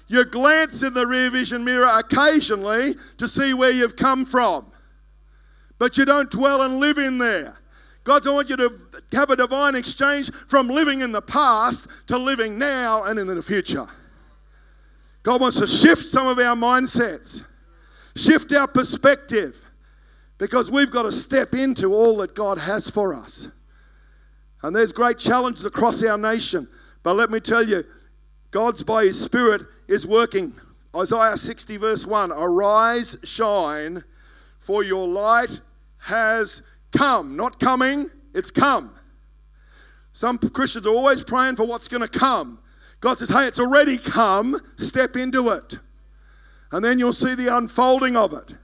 You 0.09 0.25
glance 0.25 0.83
in 0.83 0.95
the 0.95 1.07
rear 1.07 1.31
vision 1.31 1.65
mirror 1.65 1.91
occasionally 1.99 2.95
to 3.19 3.27
see 3.27 3.55
where 3.55 3.73
you've 3.73 3.97
come 3.97 4.25
from, 4.25 4.71
but 5.79 5.99
you 5.99 6.05
don't 6.05 6.31
dwell 6.31 6.63
and 6.63 6.79
live 6.79 6.99
in 6.99 7.19
there. 7.19 7.59
God, 8.05 8.25
I 8.25 8.31
want 8.31 8.49
you 8.49 8.57
to 8.57 8.73
have 9.13 9.31
a 9.31 9.37
divine 9.37 9.75
exchange 9.75 10.33
from 10.33 10.69
living 10.69 11.01
in 11.01 11.11
the 11.11 11.23
past 11.23 12.07
to 12.07 12.17
living 12.17 12.57
now 12.57 13.03
and 13.03 13.19
in 13.19 13.27
the 13.27 13.43
future. 13.43 13.89
God 15.25 15.41
wants 15.41 15.59
to 15.59 15.67
shift 15.67 16.03
some 16.03 16.29
of 16.29 16.39
our 16.39 16.55
mindsets, 16.55 17.45
shift 18.15 18.53
our 18.53 18.69
perspective, 18.69 19.66
because 20.39 20.71
we've 20.71 20.91
got 20.91 21.03
to 21.03 21.13
step 21.13 21.55
into 21.55 21.95
all 21.95 22.17
that 22.19 22.35
God 22.35 22.59
has 22.59 22.91
for 22.91 23.15
us. 23.15 23.49
And 24.63 24.75
there's 24.75 24.93
great 24.93 25.19
challenges 25.19 25.65
across 25.65 26.03
our 26.03 26.19
nation. 26.19 26.69
But 27.03 27.15
let 27.15 27.31
me 27.31 27.41
tell 27.41 27.63
you, 27.63 27.85
God's 28.51 28.83
by 28.83 29.05
His 29.05 29.21
Spirit 29.21 29.63
is 29.89 30.07
working. 30.07 30.55
Isaiah 30.95 31.37
60, 31.37 31.77
verse 31.77 32.07
1 32.07 32.33
Arise, 32.33 33.19
shine, 33.23 34.03
for 34.59 34.83
your 34.83 35.07
light 35.07 35.61
has 35.99 36.63
come. 36.97 37.37
Not 37.37 37.61
coming, 37.61 38.11
it's 38.35 38.51
come. 38.51 38.95
Some 40.13 40.39
Christians 40.39 40.87
are 40.87 40.95
always 40.95 41.23
praying 41.23 41.57
for 41.57 41.67
what's 41.67 41.89
going 41.89 42.03
to 42.03 42.09
come. 42.09 42.59
God 43.01 43.19
says, 43.19 43.29
hey, 43.29 43.47
it's 43.47 43.61
already 43.61 43.99
come, 43.99 44.59
step 44.77 45.17
into 45.17 45.51
it. 45.51 45.79
And 46.73 46.85
then 46.85 46.99
you'll 46.99 47.13
see 47.13 47.35
the 47.35 47.55
unfolding 47.55 48.17
of 48.17 48.33
it. 48.33 48.55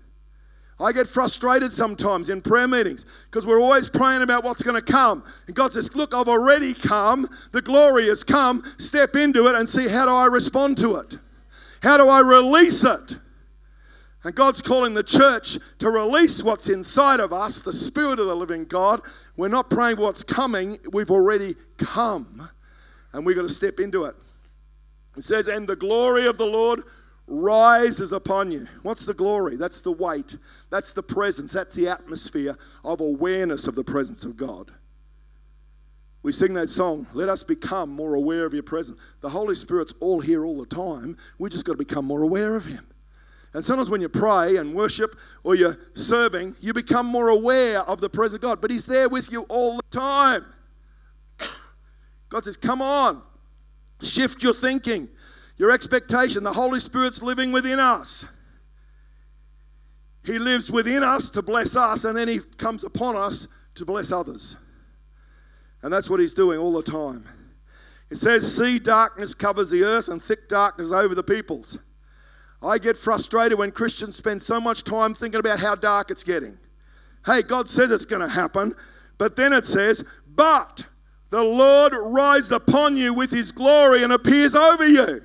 I 0.81 0.93
get 0.93 1.07
frustrated 1.07 1.73
sometimes 1.73 2.31
in 2.31 2.41
prayer 2.41 2.67
meetings 2.67 3.07
because 3.31 3.47
we're 3.47 3.61
always 3.61 3.89
praying 3.89 4.23
about 4.23 4.43
what's 4.43 4.63
going 4.63 4.83
to 4.83 4.93
come. 4.93 5.23
And 5.47 5.55
God 5.55 5.73
says, 5.73 5.95
Look, 5.95 6.15
I've 6.15 6.29
already 6.29 6.75
come. 6.75 7.29
The 7.53 7.63
glory 7.63 8.09
has 8.09 8.25
come. 8.25 8.63
Step 8.79 9.15
into 9.15 9.47
it 9.47 9.55
and 9.55 9.69
see 9.69 9.89
how 9.89 10.07
do 10.07 10.13
I 10.13 10.27
respond 10.27 10.79
to 10.79 10.97
it? 10.97 11.19
How 11.83 11.97
do 11.97 12.09
I 12.09 12.21
release 12.21 12.85
it? 12.85 13.19
And 14.25 14.35
God's 14.35 14.63
calling 14.63 14.95
the 14.95 15.03
church 15.03 15.59
to 15.79 15.91
release 15.91 16.43
what's 16.45 16.69
inside 16.69 17.19
of 17.19 17.33
us, 17.33 17.61
the 17.61 17.73
Spirit 17.73 18.21
of 18.21 18.27
the 18.27 18.37
living 18.37 18.65
God. 18.65 19.01
We're 19.37 19.49
not 19.49 19.69
praying 19.69 19.97
what's 19.97 20.23
coming, 20.23 20.79
we've 20.93 21.11
already 21.11 21.57
come. 21.77 22.49
And 23.13 23.27
we've 23.27 23.37
got 23.37 23.43
to 23.43 23.49
step 23.49 23.81
into 23.81 24.05
it. 24.05 24.15
It 25.17 25.25
says, 25.25 25.49
And 25.49 25.69
the 25.69 25.77
glory 25.77 26.27
of 26.27 26.39
the 26.39 26.47
Lord 26.47 26.83
rises 27.27 28.13
upon 28.13 28.53
you. 28.53 28.67
What's 28.83 29.05
the 29.05 29.15
glory? 29.15 29.57
That's 29.57 29.81
the 29.81 29.93
weight, 29.93 30.37
that's 30.71 30.93
the 30.93 31.03
presence, 31.03 31.53
that's 31.53 31.75
the 31.75 31.89
atmosphere 31.89 32.57
of 32.85 33.01
awareness 33.01 33.67
of 33.67 33.75
the 33.75 33.85
presence 33.85 34.25
of 34.25 34.37
God. 34.37 34.71
We 36.23 36.31
sing 36.31 36.55
that 36.55 36.71
song, 36.71 37.07
let 37.15 37.29
us 37.29 37.43
become 37.43 37.91
more 37.91 38.15
aware 38.15 38.45
of 38.45 38.55
your 38.55 38.63
presence. 38.63 39.01
The 39.23 39.29
Holy 39.29 39.57
Spirit's 39.57 39.93
all 39.99 40.21
here 40.21 40.45
all 40.45 40.59
the 40.59 40.67
time. 40.67 41.17
We 41.39 41.51
just 41.51 41.65
got 41.65 41.73
to 41.73 41.79
become 41.79 42.05
more 42.05 42.23
aware 42.23 42.55
of 42.55 42.65
Him. 42.65 42.87
And 43.55 43.65
sometimes 43.65 43.91
when 43.91 44.01
you 44.01 44.09
pray 44.09 44.57
and 44.57 44.73
worship 44.73 45.17
or 45.43 45.55
you're 45.57 45.77
serving, 45.95 46.55
you 46.61 46.73
become 46.73 47.07
more 47.07 47.29
aware 47.29 47.81
of 47.81 48.01
the 48.01 48.09
presence 48.09 48.37
of 48.37 48.41
God. 48.41 48.61
But 48.61 48.71
He's 48.71 48.87
there 48.87 49.09
with 49.09 49.33
you 49.33 49.43
all 49.43 49.77
the 49.77 49.83
time. 49.91 50.45
God 52.29 52.45
says, 52.45 52.57
Come 52.57 52.81
on, 52.81 53.23
shift 54.01 54.45
your 54.45 54.55
thinking, 54.55 55.09
your 55.63 55.71
expectation. 55.71 56.43
The 56.43 56.53
Holy 56.53 56.81
Spirit's 56.81 57.23
living 57.23 57.53
within 57.53 57.79
us. 57.79 58.25
He 60.25 60.41
lives 60.41 60.73
within 60.73 61.05
us 61.05 61.31
to 61.31 61.43
bless 61.43 61.77
us, 61.77 62.05
and 62.05 62.17
then 62.17 62.27
He 62.27 62.41
comes 62.41 62.83
upon 62.83 63.15
us 63.15 63.47
to 63.77 63.85
bless 63.85 64.11
others. 64.11 64.57
And 65.83 65.93
that's 65.93 66.11
what 66.11 66.19
He's 66.19 66.35
doing 66.35 66.59
all 66.59 66.73
the 66.73 66.83
time. 66.83 67.29
It 68.11 68.17
says, 68.17 68.57
See, 68.57 68.81
darkness 68.81 69.37
covers 69.37 69.71
the 69.71 69.85
earth 69.85 70.09
and 70.09 70.21
thick 70.21 70.49
darkness 70.49 70.91
over 70.91 71.15
the 71.15 71.23
peoples. 71.23 71.79
I 72.61 72.79
get 72.79 72.97
frustrated 72.97 73.57
when 73.57 73.71
Christians 73.71 74.17
spend 74.17 74.43
so 74.43 74.61
much 74.61 74.83
time 74.83 75.15
thinking 75.15 75.39
about 75.39 75.61
how 75.61 75.77
dark 75.77 76.11
it's 76.11 76.25
getting. 76.25 76.59
Hey, 77.25 77.43
God 77.43 77.69
says 77.69 77.93
it's 77.93 78.05
going 78.05 78.23
to 78.23 78.29
happen, 78.29 78.75
but 79.17 79.37
then 79.37 79.53
it 79.53 79.65
says, 79.65 80.05
But 80.27 80.87
the 81.31 81.45
Lord 81.45 81.93
rises 81.97 82.51
upon 82.51 82.97
you 82.97 83.15
with 83.15 83.31
his 83.31 83.53
glory 83.53 84.03
and 84.03 84.13
appears 84.13 84.57
over 84.57 84.89
you. 84.89 85.23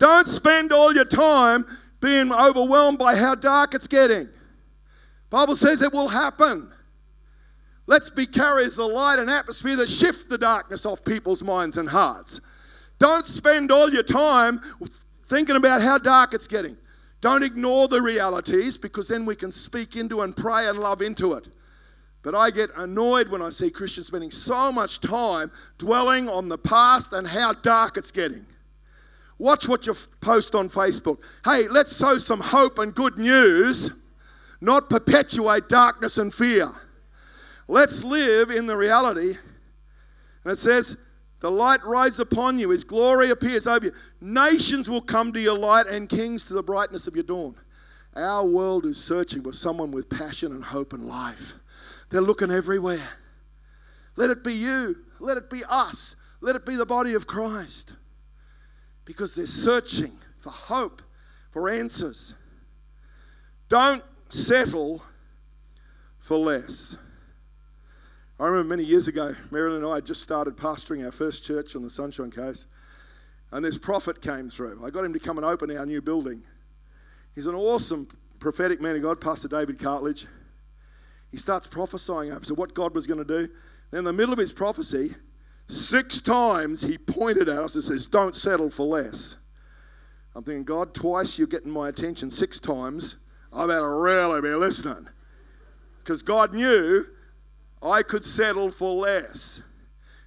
Don't 0.00 0.26
spend 0.26 0.72
all 0.72 0.94
your 0.94 1.04
time 1.04 1.66
being 2.00 2.32
overwhelmed 2.32 2.98
by 2.98 3.14
how 3.14 3.34
dark 3.34 3.74
it's 3.74 3.86
getting. 3.86 4.30
Bible 5.28 5.54
says 5.54 5.82
it 5.82 5.92
will 5.92 6.08
happen. 6.08 6.72
Let's 7.86 8.10
be 8.10 8.26
carriers 8.26 8.72
of 8.72 8.76
the 8.78 8.86
light 8.86 9.18
and 9.18 9.28
atmosphere 9.28 9.76
that 9.76 9.90
shift 9.90 10.30
the 10.30 10.38
darkness 10.38 10.86
off 10.86 11.04
people's 11.04 11.44
minds 11.44 11.76
and 11.76 11.86
hearts. 11.86 12.40
Don't 12.98 13.26
spend 13.26 13.70
all 13.70 13.90
your 13.90 14.02
time 14.02 14.60
thinking 15.26 15.56
about 15.56 15.82
how 15.82 15.98
dark 15.98 16.32
it's 16.32 16.46
getting. 16.46 16.78
Don't 17.20 17.42
ignore 17.42 17.86
the 17.86 18.00
realities 18.00 18.78
because 18.78 19.08
then 19.08 19.26
we 19.26 19.36
can 19.36 19.52
speak 19.52 19.96
into 19.96 20.22
and 20.22 20.34
pray 20.34 20.66
and 20.66 20.78
love 20.78 21.02
into 21.02 21.34
it. 21.34 21.48
But 22.22 22.34
I 22.34 22.50
get 22.50 22.70
annoyed 22.74 23.28
when 23.28 23.42
I 23.42 23.50
see 23.50 23.70
Christians 23.70 24.06
spending 24.06 24.30
so 24.30 24.72
much 24.72 25.00
time 25.00 25.52
dwelling 25.76 26.26
on 26.30 26.48
the 26.48 26.56
past 26.56 27.12
and 27.12 27.28
how 27.28 27.52
dark 27.52 27.98
it's 27.98 28.10
getting. 28.10 28.46
Watch 29.40 29.66
what 29.66 29.86
you 29.86 29.94
post 30.20 30.54
on 30.54 30.68
Facebook. 30.68 31.24
Hey, 31.46 31.66
let's 31.66 31.96
sow 31.96 32.18
some 32.18 32.40
hope 32.40 32.78
and 32.78 32.94
good 32.94 33.16
news, 33.16 33.90
not 34.60 34.90
perpetuate 34.90 35.66
darkness 35.66 36.18
and 36.18 36.32
fear. 36.32 36.70
Let's 37.66 38.04
live 38.04 38.50
in 38.50 38.66
the 38.66 38.76
reality. 38.76 39.38
And 40.44 40.52
it 40.52 40.58
says, 40.58 40.98
the 41.40 41.50
light 41.50 41.82
rises 41.86 42.20
upon 42.20 42.58
you, 42.58 42.68
his 42.68 42.84
glory 42.84 43.30
appears 43.30 43.66
over 43.66 43.86
you. 43.86 43.92
Nations 44.20 44.90
will 44.90 45.00
come 45.00 45.32
to 45.32 45.40
your 45.40 45.56
light, 45.56 45.86
and 45.86 46.06
kings 46.06 46.44
to 46.44 46.52
the 46.52 46.62
brightness 46.62 47.06
of 47.06 47.14
your 47.14 47.24
dawn. 47.24 47.54
Our 48.14 48.44
world 48.44 48.84
is 48.84 49.02
searching 49.02 49.42
for 49.42 49.52
someone 49.52 49.90
with 49.90 50.10
passion 50.10 50.52
and 50.52 50.62
hope 50.62 50.92
and 50.92 51.06
life. 51.06 51.54
They're 52.10 52.20
looking 52.20 52.50
everywhere. 52.50 53.08
Let 54.16 54.28
it 54.28 54.44
be 54.44 54.52
you. 54.52 54.96
Let 55.18 55.38
it 55.38 55.48
be 55.48 55.62
us. 55.66 56.14
Let 56.42 56.56
it 56.56 56.66
be 56.66 56.76
the 56.76 56.84
body 56.84 57.14
of 57.14 57.26
Christ. 57.26 57.94
Because 59.10 59.34
they're 59.34 59.44
searching 59.44 60.16
for 60.38 60.50
hope, 60.50 61.02
for 61.50 61.68
answers. 61.68 62.36
Don't 63.68 64.04
settle 64.28 65.02
for 66.20 66.36
less. 66.36 66.96
I 68.38 68.46
remember 68.46 68.68
many 68.68 68.84
years 68.84 69.08
ago, 69.08 69.34
Marilyn 69.50 69.82
and 69.82 69.90
I 69.90 69.96
had 69.96 70.06
just 70.06 70.22
started 70.22 70.56
pastoring 70.56 71.04
our 71.04 71.10
first 71.10 71.44
church 71.44 71.74
on 71.74 71.82
the 71.82 71.90
Sunshine 71.90 72.30
Coast, 72.30 72.68
and 73.50 73.64
this 73.64 73.76
prophet 73.76 74.22
came 74.22 74.48
through. 74.48 74.80
I 74.86 74.90
got 74.90 75.04
him 75.04 75.12
to 75.12 75.18
come 75.18 75.38
and 75.38 75.44
open 75.44 75.76
our 75.76 75.84
new 75.84 76.00
building. 76.00 76.44
He's 77.34 77.48
an 77.48 77.56
awesome 77.56 78.06
prophetic 78.38 78.80
man 78.80 78.94
of 78.94 79.02
God, 79.02 79.20
Pastor 79.20 79.48
David 79.48 79.80
Cartledge. 79.80 80.28
He 81.32 81.36
starts 81.36 81.66
prophesying 81.66 82.30
over 82.30 82.44
to 82.44 82.54
what 82.54 82.74
God 82.74 82.94
was 82.94 83.08
going 83.08 83.18
to 83.18 83.24
do. 83.24 83.52
Then, 83.90 83.98
in 83.98 84.04
the 84.04 84.12
middle 84.12 84.32
of 84.32 84.38
his 84.38 84.52
prophecy, 84.52 85.16
six 85.70 86.20
times 86.20 86.82
he 86.82 86.98
pointed 86.98 87.48
at 87.48 87.58
us 87.58 87.74
and 87.74 87.84
says, 87.84 88.06
Don't 88.06 88.36
settle 88.36 88.70
for 88.70 88.86
less. 88.86 89.36
I'm 90.34 90.44
thinking, 90.44 90.64
God, 90.64 90.94
twice 90.94 91.38
you're 91.38 91.48
getting 91.48 91.72
my 91.72 91.88
attention, 91.88 92.30
six 92.30 92.60
times. 92.60 93.16
I 93.52 93.66
better 93.66 94.00
really 94.00 94.40
be 94.40 94.54
listening. 94.54 95.08
Because 95.98 96.22
God 96.22 96.54
knew 96.54 97.04
I 97.82 98.02
could 98.02 98.24
settle 98.24 98.70
for 98.70 98.92
less. 98.92 99.62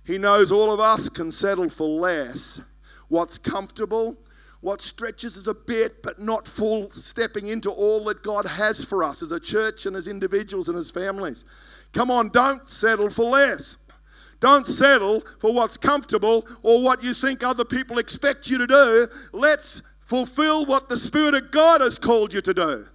He 0.05 0.17
knows 0.17 0.51
all 0.51 0.73
of 0.73 0.79
us 0.79 1.09
can 1.09 1.31
settle 1.31 1.69
for 1.69 1.87
less. 1.87 2.59
What's 3.07 3.37
comfortable, 3.37 4.17
what 4.59 4.81
stretches 4.81 5.37
us 5.37 5.47
a 5.47 5.53
bit, 5.53 6.03
but 6.03 6.19
not 6.19 6.47
full 6.47 6.91
stepping 6.91 7.47
into 7.47 7.69
all 7.69 8.03
that 8.05 8.23
God 8.23 8.45
has 8.45 8.83
for 8.83 9.03
us 9.03 9.23
as 9.23 9.31
a 9.31 9.39
church 9.39 9.85
and 9.85 9.95
as 9.95 10.07
individuals 10.07 10.67
and 10.67 10.77
as 10.77 10.91
families. 10.91 11.45
Come 11.93 12.11
on, 12.11 12.29
don't 12.29 12.69
settle 12.69 13.09
for 13.09 13.25
less. 13.25 13.77
Don't 14.43 14.67
settle 14.67 15.21
for 15.39 15.53
what's 15.53 15.77
comfortable 15.77 16.45
or 16.63 16.83
what 16.83 17.01
you 17.01 17.13
think 17.13 17.43
other 17.43 17.63
people 17.63 17.97
expect 17.97 18.49
you 18.49 18.57
to 18.57 18.67
do. 18.67 19.07
Let's 19.31 19.81
fulfill 20.01 20.65
what 20.65 20.89
the 20.89 20.97
Spirit 20.97 21.33
of 21.33 21.49
God 21.51 21.79
has 21.79 21.97
called 21.97 22.33
you 22.33 22.41
to 22.41 22.53
do. 22.53 22.85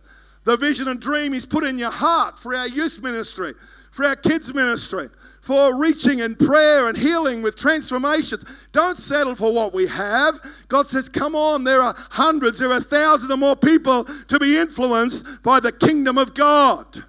The 0.44 0.58
vision 0.58 0.88
and 0.88 1.00
dream 1.00 1.32
He's 1.32 1.46
put 1.46 1.64
in 1.64 1.78
your 1.78 1.90
heart 1.90 2.38
for 2.38 2.54
our 2.54 2.68
youth 2.68 3.02
ministry, 3.02 3.54
for 3.92 4.04
our 4.04 4.14
kids' 4.14 4.52
ministry, 4.52 5.08
for 5.40 5.80
reaching 5.80 6.18
in 6.18 6.36
prayer 6.36 6.86
and 6.86 6.98
healing 6.98 7.40
with 7.40 7.56
transformations. 7.56 8.66
Don't 8.72 8.98
settle 8.98 9.34
for 9.34 9.50
what 9.50 9.72
we 9.72 9.86
have. 9.86 10.38
God 10.68 10.86
says, 10.86 11.08
Come 11.08 11.34
on, 11.34 11.64
there 11.64 11.80
are 11.80 11.94
hundreds, 12.10 12.58
there 12.58 12.72
are 12.72 12.80
thousands 12.80 13.30
of 13.30 13.38
more 13.38 13.56
people 13.56 14.04
to 14.04 14.38
be 14.38 14.58
influenced 14.58 15.42
by 15.42 15.60
the 15.60 15.72
kingdom 15.72 16.18
of 16.18 16.34
God. 16.34 17.04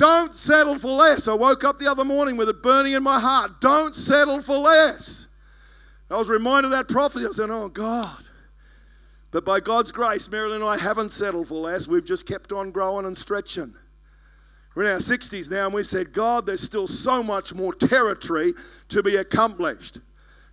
Don't 0.00 0.34
settle 0.34 0.78
for 0.78 0.92
less. 0.92 1.28
I 1.28 1.34
woke 1.34 1.62
up 1.62 1.78
the 1.78 1.86
other 1.86 2.06
morning 2.06 2.38
with 2.38 2.48
it 2.48 2.62
burning 2.62 2.94
in 2.94 3.02
my 3.02 3.20
heart. 3.20 3.60
Don't 3.60 3.94
settle 3.94 4.40
for 4.40 4.56
less. 4.56 5.26
I 6.10 6.16
was 6.16 6.26
reminded 6.26 6.68
of 6.68 6.70
that 6.70 6.88
prophecy. 6.88 7.26
I 7.26 7.32
said, 7.32 7.50
Oh, 7.50 7.68
God. 7.68 8.24
But 9.30 9.44
by 9.44 9.60
God's 9.60 9.92
grace, 9.92 10.30
Marilyn 10.30 10.62
and 10.62 10.70
I 10.70 10.78
haven't 10.78 11.12
settled 11.12 11.48
for 11.48 11.56
less. 11.56 11.86
We've 11.86 12.02
just 12.02 12.26
kept 12.26 12.50
on 12.50 12.70
growing 12.70 13.04
and 13.04 13.14
stretching. 13.14 13.74
We're 14.74 14.84
in 14.84 14.92
our 14.92 14.96
60s 15.00 15.50
now, 15.50 15.66
and 15.66 15.74
we 15.74 15.82
said, 15.82 16.14
God, 16.14 16.46
there's 16.46 16.62
still 16.62 16.86
so 16.86 17.22
much 17.22 17.52
more 17.52 17.74
territory 17.74 18.54
to 18.88 19.02
be 19.02 19.16
accomplished. 19.16 19.98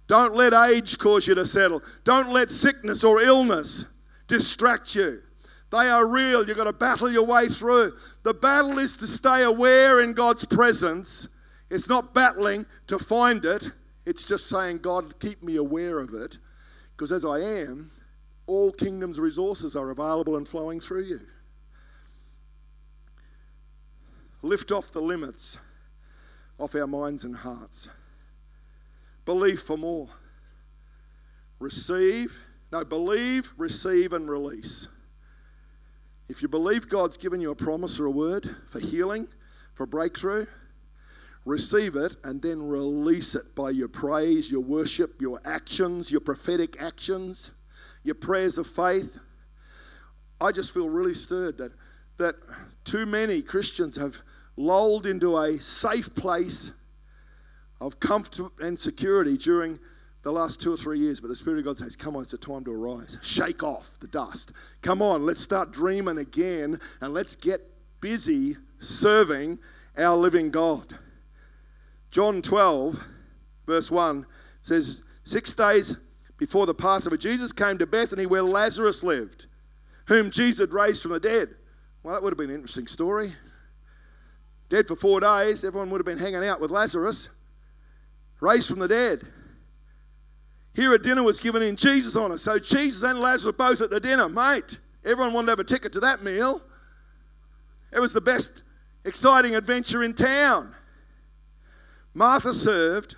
Don't 0.08 0.36
let 0.36 0.52
age 0.52 0.98
cause 0.98 1.26
you 1.26 1.36
to 1.36 1.46
settle. 1.46 1.82
Don't 2.04 2.34
let 2.34 2.52
sickness 2.52 3.06
or 3.06 3.22
illness 3.22 3.86
distract 4.28 4.94
you. 4.94 5.22
They 5.72 5.90
are 5.90 6.08
real. 6.08 6.48
You've 6.48 6.58
got 6.58 6.64
to 6.64 6.74
battle 6.74 7.12
your 7.12 7.26
way 7.26 7.48
through. 7.50 7.94
The 8.24 8.34
battle 8.34 8.80
is 8.80 8.96
to 8.98 9.08
stay 9.08 9.44
aware 9.44 10.02
in 10.02 10.14
God's 10.14 10.46
presence. 10.46 11.28
It's 11.70 11.90
not 11.90 12.14
battling 12.14 12.66
to 12.88 12.98
find 12.98 13.44
it, 13.44 13.72
it's 14.06 14.26
just 14.26 14.48
saying, 14.48 14.78
God, 14.78 15.20
keep 15.20 15.44
me 15.44 15.58
aware 15.58 16.00
of 16.00 16.14
it. 16.14 16.38
Because 16.96 17.12
as 17.12 17.26
I 17.26 17.40
am, 17.40 17.92
all 18.46 18.72
kingdom's 18.72 19.20
resources 19.20 19.76
are 19.76 19.90
available 19.90 20.38
and 20.38 20.48
flowing 20.48 20.80
through 20.80 21.04
you. 21.04 21.20
Lift 24.42 24.72
off 24.72 24.92
the 24.92 25.02
limits 25.02 25.58
off 26.60 26.74
our 26.76 26.88
minds 26.88 27.24
and 27.24 27.36
hearts. 27.36 27.90
Believe 29.26 29.60
for 29.60 29.78
more. 29.78 30.08
Receive, 31.60 32.46
no, 32.72 32.84
believe, 32.86 33.54
receive, 33.58 34.14
and 34.14 34.30
release. 34.30 34.88
If 36.30 36.42
you 36.42 36.48
believe 36.48 36.90
God's 36.90 37.16
given 37.16 37.40
you 37.40 37.52
a 37.52 37.56
promise 37.56 38.00
or 38.00 38.06
a 38.06 38.12
word 38.12 38.56
for 38.68 38.80
healing, 38.80 39.28
for 39.74 39.86
breakthrough, 39.86 40.46
receive 41.46 41.96
it 41.96 42.18
and 42.24 42.42
then 42.42 42.68
release 42.68 43.34
it 43.34 43.56
by 43.56 43.70
your 43.70 43.88
praise, 43.88 44.52
your 44.52 44.62
worship, 44.62 45.22
your 45.22 45.40
actions, 45.46 46.12
your 46.12 46.20
prophetic 46.20 46.82
actions, 46.82 47.54
your 48.04 48.16
prayers 48.16 48.58
of 48.58 48.68
faith. 48.68 49.18
I 50.42 50.52
just 50.52 50.74
feel 50.74 50.90
really 50.90 51.14
stirred 51.14 51.58
that, 51.60 51.72
that 52.18 52.36
too 52.84 53.06
many 53.06 53.42
Christians 53.42 53.96
have 53.96 54.22
lulled 54.58 55.06
into 55.06 55.38
a 55.38 55.58
safe 55.58 56.14
place 56.14 56.74
of 57.80 58.00
comfort 58.00 58.52
and 58.60 58.78
security 58.78 59.38
during 59.38 59.80
the 60.24 60.32
last 60.32 60.62
two 60.62 60.74
or 60.74 60.78
three 60.78 61.00
years, 61.00 61.22
but 61.22 61.28
the 61.28 61.36
Spirit 61.36 61.60
of 61.60 61.66
God 61.66 61.78
says, 61.78 61.96
Come 61.96 62.16
on, 62.16 62.24
it's 62.24 62.34
a 62.34 62.38
time 62.38 62.64
to 62.66 62.72
arise. 62.72 63.18
Shake 63.22 63.64
off 63.64 64.00
the 64.00 64.08
dust. 64.08 64.52
Come 64.82 65.02
on, 65.02 65.26
let's 65.26 65.42
start 65.42 65.72
dreaming 65.72 66.18
again 66.18 66.80
and 67.02 67.14
let's 67.14 67.36
get 67.36 67.62
busy 68.02 68.58
serving 68.80 69.60
our 69.98 70.16
living 70.16 70.50
God. 70.52 70.94
John 72.12 72.42
12, 72.42 73.04
verse 73.66 73.92
1 73.92 74.26
says, 74.62 75.04
Six 75.24 75.54
days 75.54 75.98
before 76.38 76.66
the 76.66 76.74
Passover, 76.74 77.18
Jesus 77.18 77.52
came 77.52 77.78
to 77.78 77.88
Bethany 77.88 78.26
where 78.26 78.44
Lazarus 78.44 79.04
lived, 79.04 79.48
whom 80.06 80.30
Jesus 80.30 80.60
had 80.60 80.74
raised 80.74 81.02
from 81.02 81.12
the 81.12 81.20
dead. 81.20 81.50
Well, 82.04 82.14
that 82.14 82.24
would 82.24 82.32
have 82.32 82.38
been 82.38 82.50
an 82.50 82.56
interesting 82.56 82.88
story. 82.88 83.34
Dead 84.70 84.88
for 84.88 84.96
four 84.96 85.20
days, 85.20 85.64
everyone 85.64 85.90
would 85.90 86.00
have 86.00 86.06
been 86.06 86.18
hanging 86.18 86.48
out 86.48 86.62
with 86.62 86.72
Lazarus, 86.72 87.30
raised 88.40 88.70
from 88.70 88.80
the 88.80 88.88
dead. 88.88 89.22
Here 90.78 90.94
a 90.94 91.00
dinner 91.00 91.24
was 91.24 91.40
given 91.40 91.64
in 91.64 91.76
Jesus' 91.76 92.16
honor. 92.16 92.38
So 92.38 92.60
Jesus 92.60 93.02
and 93.02 93.20
Lazarus 93.20 93.56
both 93.58 93.82
at 93.82 93.90
the 93.90 94.00
dinner. 94.00 94.30
Mate, 94.30 94.80
everyone 95.04 95.34
wanted 95.34 95.48
to 95.48 95.52
have 95.54 95.60
a 95.60 95.64
ticket 95.64 95.92
to 95.94 96.00
that 96.02 96.22
meal. 96.22 96.62
It 97.92 98.00
was 98.00 98.14
the 98.14 98.22
best 98.22 98.62
exciting 99.04 99.56
adventure 99.56 100.04
in 100.04 100.14
town. 100.14 100.76
Martha 102.14 102.54
served 102.54 103.16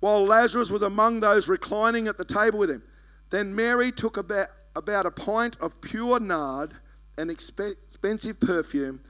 while 0.00 0.24
Lazarus 0.24 0.68
was 0.68 0.82
among 0.82 1.20
those 1.20 1.48
reclining 1.48 2.08
at 2.08 2.18
the 2.18 2.24
table 2.24 2.58
with 2.58 2.70
him. 2.70 2.82
Then 3.30 3.54
Mary 3.54 3.92
took 3.92 4.16
about, 4.16 4.48
about 4.74 5.06
a 5.06 5.12
pint 5.12 5.56
of 5.60 5.80
pure 5.80 6.18
nard, 6.18 6.72
an 7.16 7.30
expensive 7.30 8.40
perfume. 8.40 9.00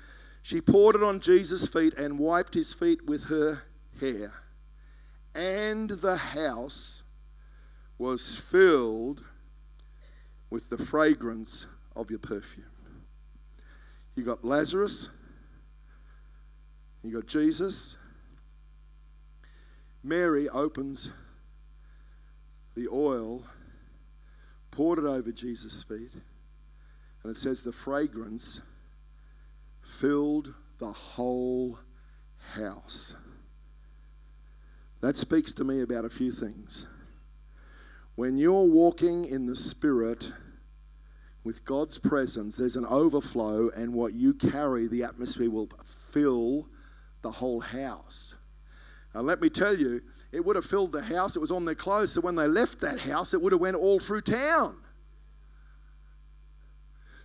She 0.43 0.61
poured 0.61 0.97
it 0.97 1.03
on 1.03 1.19
Jesus' 1.19 1.67
feet 1.67 1.95
and 1.95 2.19
wiped 2.19 2.53
his 2.53 2.75
feet 2.75 3.07
with 3.07 3.25
her 3.31 3.63
hair. 3.99 4.35
and 5.35 5.89
the 5.89 6.17
house 6.17 7.05
was 7.99 8.39
filled 8.39 9.25
with 10.51 10.71
the 10.71 10.79
fragrance 10.79 11.67
of 11.95 12.11
your 12.11 12.21
perfume. 12.21 12.65
You 14.15 14.25
got 14.25 14.45
Lazarus, 14.45 15.11
you 17.03 17.13
got 17.13 17.27
Jesus. 17.27 17.97
Mary 20.03 20.49
opens 20.49 21.13
the 22.75 22.89
oil, 22.93 23.43
poured 24.71 24.99
it 24.99 25.05
over 25.05 25.33
Jesus' 25.33 25.83
feet, 25.83 26.13
and 27.23 27.31
it 27.33 27.37
says 27.37 27.63
the 27.63 27.73
fragrance 27.73 28.61
filled 29.83 30.55
the 30.79 30.93
whole 30.93 31.79
house. 32.55 33.17
That 35.01 35.17
speaks 35.17 35.53
to 35.55 35.65
me 35.65 35.83
about 35.83 36.05
a 36.05 36.11
few 36.11 36.31
things. 36.31 36.87
When 38.19 38.37
you're 38.37 38.65
walking 38.65 39.27
in 39.27 39.47
the 39.47 39.55
Spirit 39.55 40.33
with 41.45 41.65
God's 41.65 42.01
presence, 42.01 42.57
there's 42.57 42.75
an 42.75 42.85
overflow, 42.85 43.69
and 43.69 43.95
what 43.95 44.13
you 44.13 44.35
carry, 44.35 44.89
the 44.89 45.05
atmosphere 45.05 45.49
will 45.49 45.69
fill 45.85 46.69
the 47.23 47.31
whole 47.31 47.61
house. 47.61 48.35
And 49.15 49.25
let 49.25 49.41
me 49.41 49.49
tell 49.49 49.73
you, 49.73 50.03
it 50.33 50.45
would 50.45 50.57
have 50.57 50.65
filled 50.65 50.91
the 50.91 51.01
house. 51.01 51.37
It 51.37 51.39
was 51.39 51.53
on 51.53 51.65
their 51.65 51.77
clothes, 51.77 52.15
so 52.15 52.21
when 52.21 52.35
they 52.35 52.49
left 52.49 52.81
that 52.81 52.99
house, 52.99 53.35
it 53.35 53.41
would 53.41 53.53
have 53.53 53.61
went 53.61 53.77
all 53.77 54.01
through 54.01 54.23
town. 54.23 54.81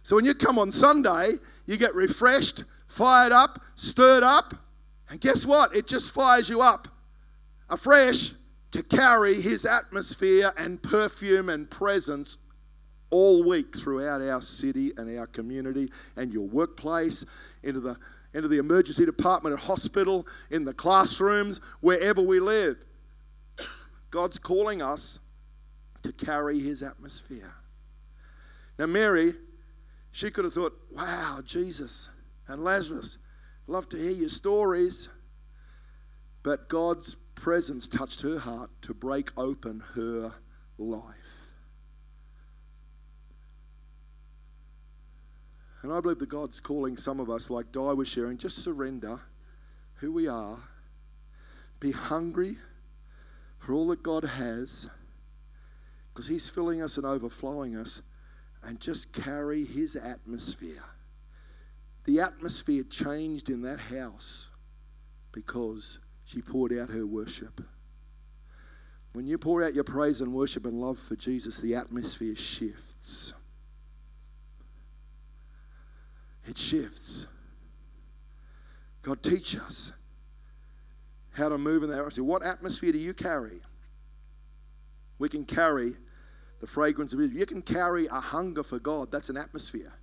So 0.04 0.16
when 0.16 0.26
you 0.26 0.36
come 0.36 0.60
on 0.60 0.72
Sunday, 0.72 1.40
you 1.66 1.78
get 1.78 1.96
refreshed, 1.96 2.66
fired 2.86 3.32
up, 3.32 3.64
stirred 3.74 4.22
up, 4.22 4.54
and 5.10 5.20
guess 5.20 5.44
what? 5.44 5.76
It 5.76 5.88
just 5.88 6.14
fires 6.14 6.52
you 6.52 6.62
up 6.62 6.88
afresh 7.68 8.36
to 8.74 8.82
carry 8.82 9.40
his 9.40 9.66
atmosphere 9.66 10.52
and 10.58 10.82
perfume 10.82 11.48
and 11.48 11.70
presence 11.70 12.40
all 13.12 13.44
week 13.44 13.78
throughout 13.78 14.20
our 14.20 14.42
city 14.42 14.92
and 14.98 15.16
our 15.18 15.28
community 15.28 15.92
and 16.16 16.34
your 16.34 16.48
workplace, 16.48 17.24
into 17.62 17.80
the, 17.80 17.96
into 18.34 18.48
the 18.48 18.58
emergency 18.58 19.06
department 19.06 19.54
at 19.54 19.60
hospital, 19.60 20.26
in 20.50 20.66
the 20.66 20.74
classrooms, 20.74 21.62
wherever 21.82 22.20
we 22.20 22.40
live. 22.40 22.84
God's 24.10 24.40
calling 24.40 24.82
us 24.82 25.20
to 26.02 26.12
carry 26.12 26.60
his 26.60 26.82
atmosphere. 26.82 27.54
Now, 28.80 28.88
Mary, 28.88 29.36
she 30.10 30.32
could 30.32 30.46
have 30.46 30.54
thought, 30.54 30.76
wow, 30.92 31.42
Jesus 31.46 32.10
and 32.48 32.64
Lazarus, 32.64 33.20
love 33.68 33.88
to 33.90 33.98
hear 33.98 34.12
your 34.12 34.30
stories. 34.30 35.10
But 36.42 36.68
God's 36.70 37.16
presence 37.44 37.88
touched 37.88 38.22
her 38.22 38.40
heart 38.40 38.70
to 38.82 38.94
break 38.94 39.30
open 39.36 39.84
her 39.96 40.32
life. 40.78 41.52
And 45.82 45.92
I 45.92 46.00
believe 46.00 46.20
that 46.20 46.30
God's 46.30 46.62
calling 46.62 46.96
some 46.96 47.20
of 47.20 47.30
us, 47.30 47.50
like 47.50 47.74
Di 47.74 47.92
was 47.92 48.08
sharing, 48.08 48.38
just 48.38 48.64
surrender 48.64 49.20
who 49.96 50.14
we 50.14 50.26
are, 50.26 50.58
be 51.82 51.92
hungry 51.92 52.56
for 53.60 53.74
all 53.74 53.88
that 53.88 54.02
God 54.02 54.24
has, 54.24 54.88
because 56.14 56.30
He's 56.30 56.50
filling 56.50 56.82
us 56.82 56.96
and 56.96 57.06
overflowing 57.06 57.76
us, 57.76 58.04
and 58.64 58.80
just 58.80 59.12
carry 59.12 59.66
His 59.66 59.98
atmosphere. 59.98 60.86
The 62.06 62.22
atmosphere 62.22 62.84
changed 62.84 63.50
in 63.50 63.64
that 63.64 63.82
house 63.82 64.50
because 65.34 66.00
she 66.34 66.42
poured 66.42 66.74
out 66.74 66.90
her 66.90 67.06
worship. 67.06 67.62
When 69.14 69.28
you 69.28 69.38
pour 69.38 69.64
out 69.64 69.76
your 69.76 69.84
praise 69.84 70.22
and 70.22 70.34
worship 70.34 70.66
and 70.66 70.82
love 70.82 70.98
for 70.98 71.16
Jesus, 71.16 71.60
the 71.60 71.76
atmosphere 71.76 72.36
shifts. 72.36 73.34
It 76.48 76.58
shifts. 76.58 77.28
God, 79.04 79.22
teach 79.22 79.56
us 79.56 79.94
how 81.34 81.50
to 81.50 81.58
move 81.60 81.84
in 81.84 81.90
that 81.90 82.00
atmosphere. 82.00 82.24
What 82.24 82.44
atmosphere 82.44 82.92
do 82.92 82.98
you 82.98 83.14
carry? 83.14 83.62
We 85.20 85.30
can 85.30 85.46
carry 85.46 85.96
the 86.62 86.68
fragrance 86.68 87.14
of 87.14 87.20
it. 87.20 87.32
You 87.32 87.46
can 87.46 87.62
carry 87.62 88.08
a 88.08 88.20
hunger 88.20 88.64
for 88.64 88.80
God. 88.80 89.12
That's 89.12 89.30
an 89.30 89.38
atmosphere. 89.38 89.94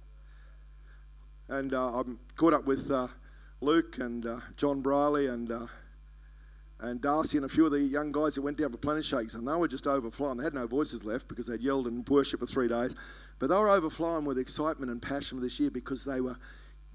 And 1.48 1.74
uh, 1.74 1.98
I'm 1.98 2.20
caught 2.36 2.54
up 2.54 2.66
with 2.66 2.88
uh, 2.92 3.08
Luke 3.60 3.98
and 3.98 4.24
uh, 4.24 4.38
John 4.56 4.80
Briley 4.80 5.26
and 5.26 5.50
uh, 5.50 5.66
and 6.82 7.00
Darcy 7.00 7.38
and 7.38 7.44
a 7.44 7.48
few 7.48 7.66
of 7.66 7.72
the 7.72 7.80
young 7.80 8.12
guys 8.12 8.34
that 8.34 8.42
went 8.42 8.58
down 8.58 8.70
for 8.70 8.78
planet 8.78 9.04
shakes, 9.04 9.34
and 9.34 9.46
they 9.46 9.54
were 9.54 9.68
just 9.68 9.86
overflowing. 9.86 10.38
They 10.38 10.44
had 10.44 10.54
no 10.54 10.66
voices 10.66 11.04
left 11.04 11.28
because 11.28 11.46
they'd 11.46 11.60
yelled 11.60 11.86
and 11.86 12.08
worshipped 12.08 12.40
for 12.40 12.46
three 12.46 12.68
days, 12.68 12.94
but 13.38 13.48
they 13.48 13.56
were 13.56 13.70
overflowing 13.70 14.24
with 14.24 14.38
excitement 14.38 14.90
and 14.90 15.00
passion 15.00 15.40
this 15.40 15.60
year 15.60 15.70
because 15.70 16.04
they 16.04 16.20
were. 16.20 16.36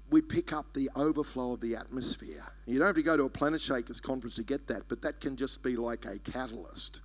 We 0.08 0.22
pick 0.22 0.52
up 0.52 0.72
the 0.72 0.88
overflow 0.94 1.54
of 1.54 1.60
the 1.60 1.74
atmosphere. 1.74 2.44
You 2.64 2.78
don't 2.78 2.86
have 2.86 2.94
to 2.94 3.02
go 3.02 3.16
to 3.16 3.24
a 3.24 3.28
Planet 3.28 3.60
Shakers 3.60 4.00
conference 4.00 4.36
to 4.36 4.44
get 4.44 4.68
that, 4.68 4.82
but 4.86 5.02
that 5.02 5.20
can 5.20 5.34
just 5.34 5.64
be 5.64 5.74
like 5.74 6.04
a 6.04 6.20
catalyst. 6.20 7.00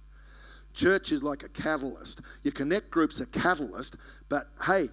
Church 0.75 1.11
is 1.11 1.23
like 1.23 1.41
a 1.41 1.49
catalyst. 1.49 2.21
Your 2.43 2.51
connect 2.51 2.91
group's 2.91 3.19
a 3.19 3.25
catalyst, 3.25 3.95
but 4.29 4.49
hey, 4.67 4.89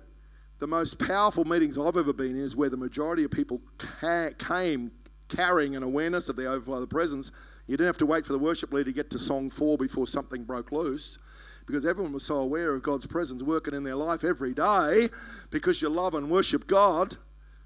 the 0.59 0.67
most 0.67 0.99
powerful 0.99 1.45
meetings 1.45 1.77
I've 1.77 1.99
ever 1.99 2.15
been 2.15 2.31
in 2.31 2.43
is 2.43 2.57
where 2.57 2.71
the 2.71 2.79
majority 2.79 3.25
of 3.25 3.31
people 3.31 3.61
ca- 3.77 4.31
came 4.39 4.91
carrying 5.29 5.77
an 5.77 5.83
awareness 5.83 6.29
of 6.29 6.37
the 6.37 6.47
overflow 6.47 6.77
of 6.77 6.81
the 6.81 6.87
presence 6.87 7.31
you 7.69 7.77
didn't 7.77 7.87
have 7.87 7.99
to 7.99 8.07
wait 8.07 8.25
for 8.25 8.33
the 8.33 8.39
worship 8.39 8.73
leader 8.73 8.91
to 8.91 8.95
get 8.95 9.11
to 9.11 9.19
song 9.19 9.51
four 9.51 9.77
before 9.77 10.07
something 10.07 10.43
broke 10.43 10.73
loose 10.73 11.19
because 11.67 11.85
everyone 11.85 12.15
was 12.15 12.25
so 12.25 12.39
aware 12.39 12.75
of 12.75 12.83
God's 12.83 13.07
presence 13.07 13.43
working 13.43 13.75
in 13.75 13.85
their 13.85 13.95
life 13.95 14.25
every 14.25 14.55
day 14.55 15.09
because 15.51 15.83
you 15.83 15.91
love 15.91 16.15
and 16.15 16.31
worship 16.31 16.67
God. 16.67 17.17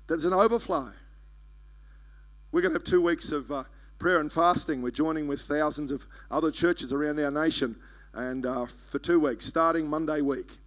There's 0.09 0.25
an 0.25 0.33
overflow. 0.33 0.91
We're 2.51 2.62
going 2.62 2.73
to 2.73 2.75
have 2.75 2.85
two 2.85 3.01
weeks 3.01 3.31
of 3.31 3.53
uh, 3.53 3.62
prayer 4.01 4.19
and 4.19 4.31
fasting. 4.31 4.83
We're 4.83 4.91
joining 4.91 5.29
with 5.29 5.41
thousands 5.41 5.93
of 5.93 6.05
other 6.33 6.51
churches 6.51 6.93
around 6.93 7.21
our 7.21 7.31
nation 7.31 7.77
and 8.12 8.45
uh, 8.45 8.67
for 8.67 8.99
two 8.99 9.21
weeks, 9.21 9.47
starting 9.47 9.88
Monday 9.88 10.21
week. 10.21 10.59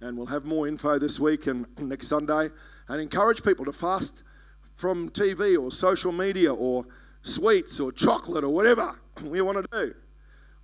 And 0.00 0.16
we'll 0.16 0.26
have 0.26 0.44
more 0.44 0.66
info 0.66 0.98
this 0.98 1.20
week 1.20 1.46
and 1.46 1.66
next 1.78 2.08
Sunday. 2.08 2.50
And 2.88 3.00
encourage 3.00 3.44
people 3.44 3.64
to 3.64 3.72
fast 3.72 4.24
from 4.74 5.08
TV 5.08 5.56
or 5.56 5.70
social 5.70 6.10
media 6.10 6.52
or 6.52 6.84
sweets 7.26 7.80
or 7.80 7.92
chocolate 7.92 8.44
or 8.44 8.50
whatever 8.50 8.98
you 9.32 9.44
want 9.44 9.58
to 9.70 9.86
do 9.86 9.94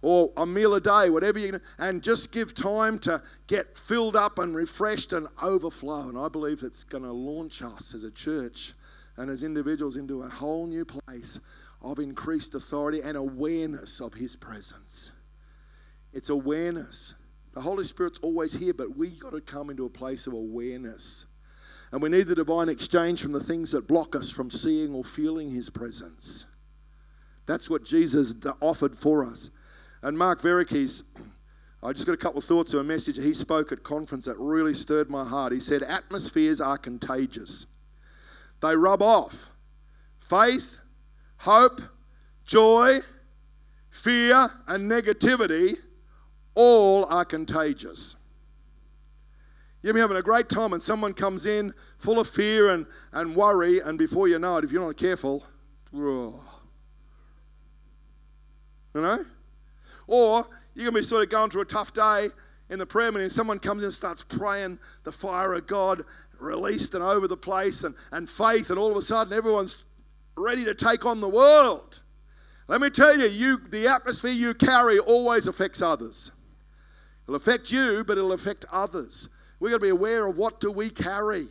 or 0.02 0.32
a 0.36 0.44
meal 0.44 0.74
a 0.74 0.80
day, 0.80 1.08
whatever 1.08 1.38
you 1.38 1.52
can, 1.52 1.62
and 1.78 2.02
just 2.02 2.32
give 2.32 2.52
time 2.54 2.98
to 2.98 3.22
get 3.46 3.78
filled 3.78 4.16
up 4.16 4.38
and 4.38 4.54
refreshed 4.54 5.12
and 5.12 5.28
overflow. 5.42 6.08
And 6.08 6.18
I 6.18 6.28
believe 6.28 6.60
that's 6.60 6.84
going 6.84 7.04
to 7.04 7.12
launch 7.12 7.62
us 7.62 7.94
as 7.94 8.02
a 8.02 8.10
church 8.10 8.74
and 9.16 9.30
as 9.30 9.44
individuals 9.44 9.96
into 9.96 10.22
a 10.22 10.28
whole 10.28 10.66
new 10.66 10.84
place 10.84 11.38
of 11.80 11.98
increased 12.00 12.54
authority 12.54 13.00
and 13.00 13.16
awareness 13.16 14.00
of 14.00 14.14
His 14.14 14.34
presence. 14.36 15.12
It's 16.12 16.30
awareness. 16.30 17.14
The 17.54 17.60
Holy 17.60 17.84
Spirit's 17.84 18.18
always 18.20 18.54
here, 18.54 18.74
but 18.74 18.96
we 18.96 19.10
got 19.10 19.32
to 19.32 19.40
come 19.40 19.70
into 19.70 19.86
a 19.86 19.90
place 19.90 20.26
of 20.26 20.32
awareness. 20.32 21.26
And 21.92 22.02
we 22.02 22.08
need 22.08 22.26
the 22.26 22.34
divine 22.34 22.68
exchange 22.68 23.22
from 23.22 23.32
the 23.32 23.42
things 23.42 23.70
that 23.72 23.86
block 23.86 24.16
us 24.16 24.30
from 24.30 24.50
seeing 24.50 24.94
or 24.94 25.04
feeling 25.04 25.50
His 25.50 25.70
presence. 25.70 26.46
That's 27.46 27.68
what 27.68 27.84
Jesus 27.84 28.34
offered 28.60 28.96
for 28.96 29.24
us. 29.24 29.50
And 30.02 30.16
Mark 30.16 30.40
Varughese, 30.40 31.02
I 31.82 31.92
just 31.92 32.06
got 32.06 32.12
a 32.12 32.18
couple 32.18 32.38
of 32.38 32.44
thoughts 32.44 32.74
of 32.74 32.80
a 32.80 32.84
message 32.84 33.16
he 33.16 33.34
spoke 33.34 33.72
at 33.72 33.82
conference 33.82 34.26
that 34.26 34.38
really 34.38 34.74
stirred 34.74 35.10
my 35.10 35.24
heart. 35.24 35.52
He 35.52 35.60
said, 35.60 35.82
Atmospheres 35.82 36.60
are 36.60 36.78
contagious, 36.78 37.66
they 38.60 38.76
rub 38.76 39.02
off. 39.02 39.48
Faith, 40.18 40.80
hope, 41.38 41.80
joy, 42.44 42.98
fear, 43.90 44.48
and 44.68 44.90
negativity 44.90 45.76
all 46.54 47.04
are 47.06 47.24
contagious. 47.24 48.16
You'll 49.82 49.94
be 49.94 50.00
having 50.00 50.16
a 50.16 50.22
great 50.22 50.48
time, 50.48 50.72
and 50.72 50.82
someone 50.82 51.12
comes 51.12 51.44
in 51.44 51.74
full 51.98 52.20
of 52.20 52.28
fear 52.28 52.72
and, 52.72 52.86
and 53.12 53.34
worry, 53.34 53.80
and 53.80 53.98
before 53.98 54.28
you 54.28 54.38
know 54.38 54.56
it, 54.58 54.64
if 54.64 54.70
you're 54.70 54.86
not 54.86 54.96
careful, 54.96 55.44
whoa, 55.90 56.40
you 58.94 59.00
know? 59.00 59.24
Or 60.06 60.46
you're 60.74 60.84
going 60.84 60.94
to 60.94 61.00
be 61.00 61.02
sort 61.02 61.22
of 61.22 61.30
going 61.30 61.50
through 61.50 61.62
a 61.62 61.66
tough 61.66 61.92
day 61.92 62.28
in 62.70 62.78
the 62.78 62.86
prayer 62.86 63.12
meeting, 63.12 63.28
someone 63.28 63.58
comes 63.58 63.82
in 63.82 63.86
and 63.86 63.92
starts 63.92 64.22
praying 64.22 64.78
the 65.04 65.12
fire 65.12 65.52
of 65.52 65.66
God 65.66 66.04
released 66.38 66.94
and 66.94 67.04
over 67.04 67.28
the 67.28 67.36
place 67.36 67.84
and, 67.84 67.94
and 68.12 68.28
faith, 68.28 68.70
and 68.70 68.78
all 68.78 68.90
of 68.90 68.96
a 68.96 69.02
sudden 69.02 69.32
everyone's 69.32 69.84
ready 70.36 70.64
to 70.64 70.74
take 70.74 71.04
on 71.04 71.20
the 71.20 71.28
world. 71.28 72.02
Let 72.68 72.80
me 72.80 72.88
tell 72.88 73.18
you, 73.18 73.26
you 73.26 73.60
the 73.68 73.88
atmosphere 73.88 74.32
you 74.32 74.54
carry 74.54 74.98
always 74.98 75.46
affects 75.46 75.82
others. 75.82 76.32
It'll 77.24 77.34
affect 77.34 77.70
you, 77.70 78.04
but 78.06 78.16
it'll 78.16 78.32
affect 78.32 78.64
others. 78.72 79.28
We've 79.60 79.70
got 79.70 79.78
to 79.78 79.82
be 79.82 79.90
aware 79.90 80.26
of 80.26 80.38
what 80.38 80.58
do 80.58 80.72
we 80.72 80.88
carry 80.88 81.48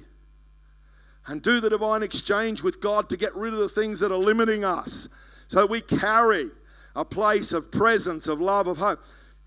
and 1.28 1.42
do 1.42 1.60
the 1.60 1.70
divine 1.70 2.02
exchange 2.02 2.64
with 2.64 2.82
God 2.82 3.10
to 3.10 3.18
get 3.18 3.36
rid 3.36 3.54
of 3.54 3.60
the 3.60 3.70
things 3.70 4.00
that 4.00 4.12
are 4.12 4.18
limiting 4.18 4.66
us 4.66 5.08
so 5.48 5.66
we 5.66 5.82
carry 5.82 6.50
a 6.96 7.06
place 7.06 7.54
of 7.54 7.72
presence, 7.72 8.28
of 8.28 8.42
love, 8.42 8.68
of 8.68 8.78
hope. 8.78 9.00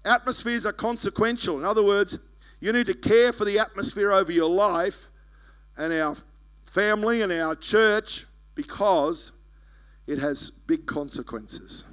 Atmospheres 0.05 0.67
are 0.67 0.73
consequential. 0.73 1.59
In 1.59 1.65
other 1.65 1.85
words, 1.85 2.19
you 2.61 2.73
need 2.73 2.87
to 2.87 2.95
care 2.95 3.33
for 3.33 3.45
the 3.45 3.59
atmosphere 3.59 4.13
over 4.13 4.33
your 4.33 4.51
life 4.51 5.11
and 5.77 5.93
our 5.93 6.17
family 6.65 7.23
and 7.23 7.33
our 7.33 7.55
church 7.55 8.27
because 8.55 9.33
it 10.07 10.19
has 10.19 10.51
big 10.51 10.87
consequences. 10.87 11.85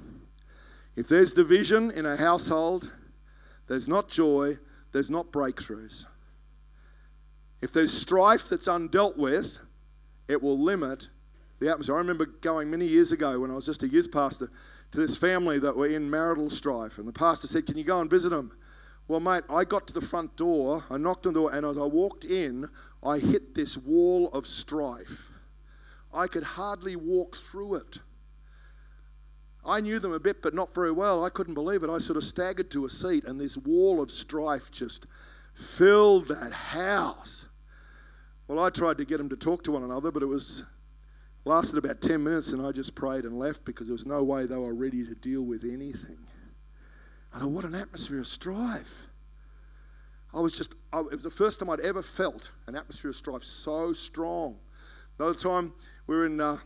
If 0.96 1.08
there's 1.08 1.32
division 1.32 1.90
in 1.90 2.04
a 2.04 2.16
household, 2.16 2.92
there's 3.66 3.88
not 3.88 4.08
joy, 4.08 4.58
there's 4.92 5.10
not 5.10 5.32
breakthroughs. 5.32 6.06
If 7.62 7.72
there's 7.72 7.92
strife 7.92 8.48
that's 8.48 8.68
undealt 8.68 9.16
with, 9.16 9.58
it 10.28 10.42
will 10.42 10.58
limit 10.58 11.08
the 11.60 11.70
atmosphere. 11.70 11.94
I 11.94 11.98
remember 11.98 12.26
going 12.26 12.70
many 12.70 12.86
years 12.86 13.12
ago 13.12 13.40
when 13.40 13.50
I 13.50 13.54
was 13.54 13.66
just 13.66 13.82
a 13.82 13.88
youth 13.88 14.10
pastor 14.10 14.50
to 14.92 15.00
this 15.00 15.16
family 15.16 15.58
that 15.58 15.76
were 15.76 15.86
in 15.86 16.08
marital 16.08 16.50
strife, 16.50 16.98
and 16.98 17.08
the 17.08 17.12
pastor 17.12 17.46
said, 17.46 17.66
Can 17.66 17.76
you 17.76 17.84
go 17.84 18.00
and 18.00 18.10
visit 18.10 18.30
them? 18.30 18.52
Well, 19.08 19.20
mate, 19.20 19.42
I 19.50 19.64
got 19.64 19.86
to 19.88 19.92
the 19.92 20.00
front 20.00 20.36
door, 20.36 20.84
I 20.88 20.96
knocked 20.96 21.26
on 21.26 21.34
the 21.34 21.40
door, 21.40 21.52
and 21.52 21.66
as 21.66 21.76
I 21.76 21.84
walked 21.84 22.24
in, 22.24 22.68
I 23.02 23.18
hit 23.18 23.54
this 23.54 23.76
wall 23.76 24.28
of 24.28 24.46
strife. 24.46 25.32
I 26.14 26.26
could 26.26 26.44
hardly 26.44 26.94
walk 26.94 27.36
through 27.36 27.76
it. 27.76 27.98
I 29.64 29.80
knew 29.80 29.98
them 29.98 30.12
a 30.12 30.20
bit, 30.20 30.42
but 30.42 30.54
not 30.54 30.74
very 30.74 30.92
well. 30.92 31.24
I 31.24 31.30
couldn't 31.30 31.54
believe 31.54 31.82
it. 31.82 31.90
I 31.90 31.98
sort 31.98 32.16
of 32.16 32.24
staggered 32.24 32.70
to 32.72 32.84
a 32.84 32.88
seat, 32.88 33.24
and 33.24 33.40
this 33.40 33.56
wall 33.56 34.02
of 34.02 34.10
strife 34.10 34.70
just 34.70 35.06
filled 35.54 36.28
that 36.28 36.52
house. 36.52 37.46
Well, 38.46 38.58
I 38.58 38.70
tried 38.70 38.98
to 38.98 39.04
get 39.04 39.18
them 39.18 39.28
to 39.30 39.36
talk 39.36 39.62
to 39.64 39.72
one 39.72 39.84
another, 39.84 40.10
but 40.10 40.22
it 40.22 40.26
was 40.26 40.64
lasted 41.44 41.78
about 41.78 42.00
10 42.00 42.22
minutes, 42.22 42.52
and 42.52 42.64
I 42.64 42.72
just 42.72 42.94
prayed 42.94 43.24
and 43.24 43.38
left 43.38 43.64
because 43.64 43.88
there 43.88 43.94
was 43.94 44.06
no 44.06 44.22
way 44.22 44.46
they 44.46 44.56
were 44.56 44.74
ready 44.74 45.04
to 45.04 45.14
deal 45.14 45.42
with 45.42 45.64
anything. 45.64 46.18
I 47.34 47.40
thought, 47.40 47.50
what 47.50 47.64
an 47.64 47.74
atmosphere 47.74 48.20
of 48.20 48.26
strife. 48.26 49.08
I 50.34 50.40
was 50.40 50.56
just, 50.56 50.74
I, 50.92 51.00
it 51.00 51.12
was 51.12 51.24
the 51.24 51.30
first 51.30 51.60
time 51.60 51.70
I'd 51.70 51.80
ever 51.80 52.02
felt 52.02 52.52
an 52.66 52.74
atmosphere 52.74 53.10
of 53.10 53.16
strife 53.16 53.42
so 53.42 53.92
strong. 53.92 54.58
Another 55.18 55.38
time 55.38 55.72
we 56.06 56.16
were 56.16 56.26
in, 56.26 56.40
uh, 56.40 56.58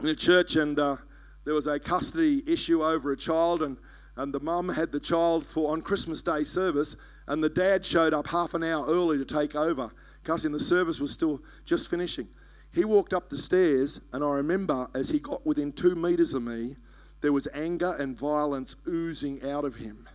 in 0.00 0.08
a 0.08 0.14
church 0.14 0.56
and 0.56 0.78
uh, 0.78 0.96
there 1.44 1.54
was 1.54 1.66
a 1.66 1.78
custody 1.78 2.42
issue 2.46 2.84
over 2.84 3.12
a 3.12 3.16
child, 3.16 3.62
and, 3.62 3.76
and 4.16 4.32
the 4.32 4.40
mum 4.40 4.68
had 4.68 4.92
the 4.92 5.00
child 5.00 5.44
for 5.44 5.72
on 5.72 5.82
Christmas 5.82 6.22
Day 6.22 6.42
service, 6.42 6.96
and 7.26 7.42
the 7.42 7.48
dad 7.48 7.84
showed 7.84 8.14
up 8.14 8.28
half 8.28 8.54
an 8.54 8.64
hour 8.64 8.86
early 8.86 9.18
to 9.18 9.24
take 9.24 9.54
over. 9.54 9.90
And 10.26 10.54
the 10.54 10.60
service 10.60 11.00
was 11.00 11.12
still 11.12 11.42
just 11.66 11.90
finishing. 11.90 12.28
He 12.74 12.84
walked 12.84 13.14
up 13.14 13.28
the 13.28 13.38
stairs, 13.38 14.00
and 14.12 14.24
I 14.24 14.34
remember 14.34 14.88
as 14.94 15.08
he 15.08 15.20
got 15.20 15.46
within 15.46 15.72
two 15.72 15.94
meters 15.94 16.34
of 16.34 16.42
me, 16.42 16.76
there 17.20 17.32
was 17.32 17.46
anger 17.54 17.94
and 18.00 18.18
violence 18.18 18.74
oozing 18.88 19.48
out 19.48 19.64
of 19.64 19.76
him. 19.76 20.08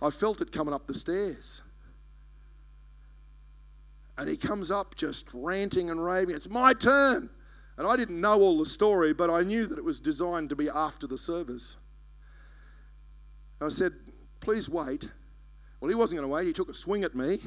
I 0.00 0.08
felt 0.08 0.40
it 0.40 0.52
coming 0.52 0.72
up 0.72 0.86
the 0.86 0.94
stairs. 0.94 1.60
And 4.16 4.28
he 4.28 4.38
comes 4.38 4.70
up 4.70 4.94
just 4.94 5.28
ranting 5.34 5.90
and 5.90 6.02
raving. 6.02 6.34
It's 6.34 6.48
my 6.48 6.72
turn. 6.72 7.28
And 7.76 7.86
I 7.86 7.96
didn't 7.96 8.20
know 8.20 8.40
all 8.40 8.58
the 8.58 8.66
story, 8.66 9.12
but 9.12 9.28
I 9.28 9.42
knew 9.42 9.66
that 9.66 9.78
it 9.78 9.84
was 9.84 10.00
designed 10.00 10.48
to 10.50 10.56
be 10.56 10.70
after 10.70 11.06
the 11.06 11.18
service. 11.18 11.76
I 13.60 13.68
said, 13.68 13.92
Please 14.40 14.68
wait. 14.68 15.10
Well, 15.80 15.88
he 15.88 15.94
wasn't 15.94 16.20
going 16.20 16.28
to 16.28 16.34
wait. 16.34 16.46
He 16.46 16.52
took 16.52 16.68
a 16.68 16.74
swing 16.74 17.04
at 17.04 17.14
me. 17.14 17.38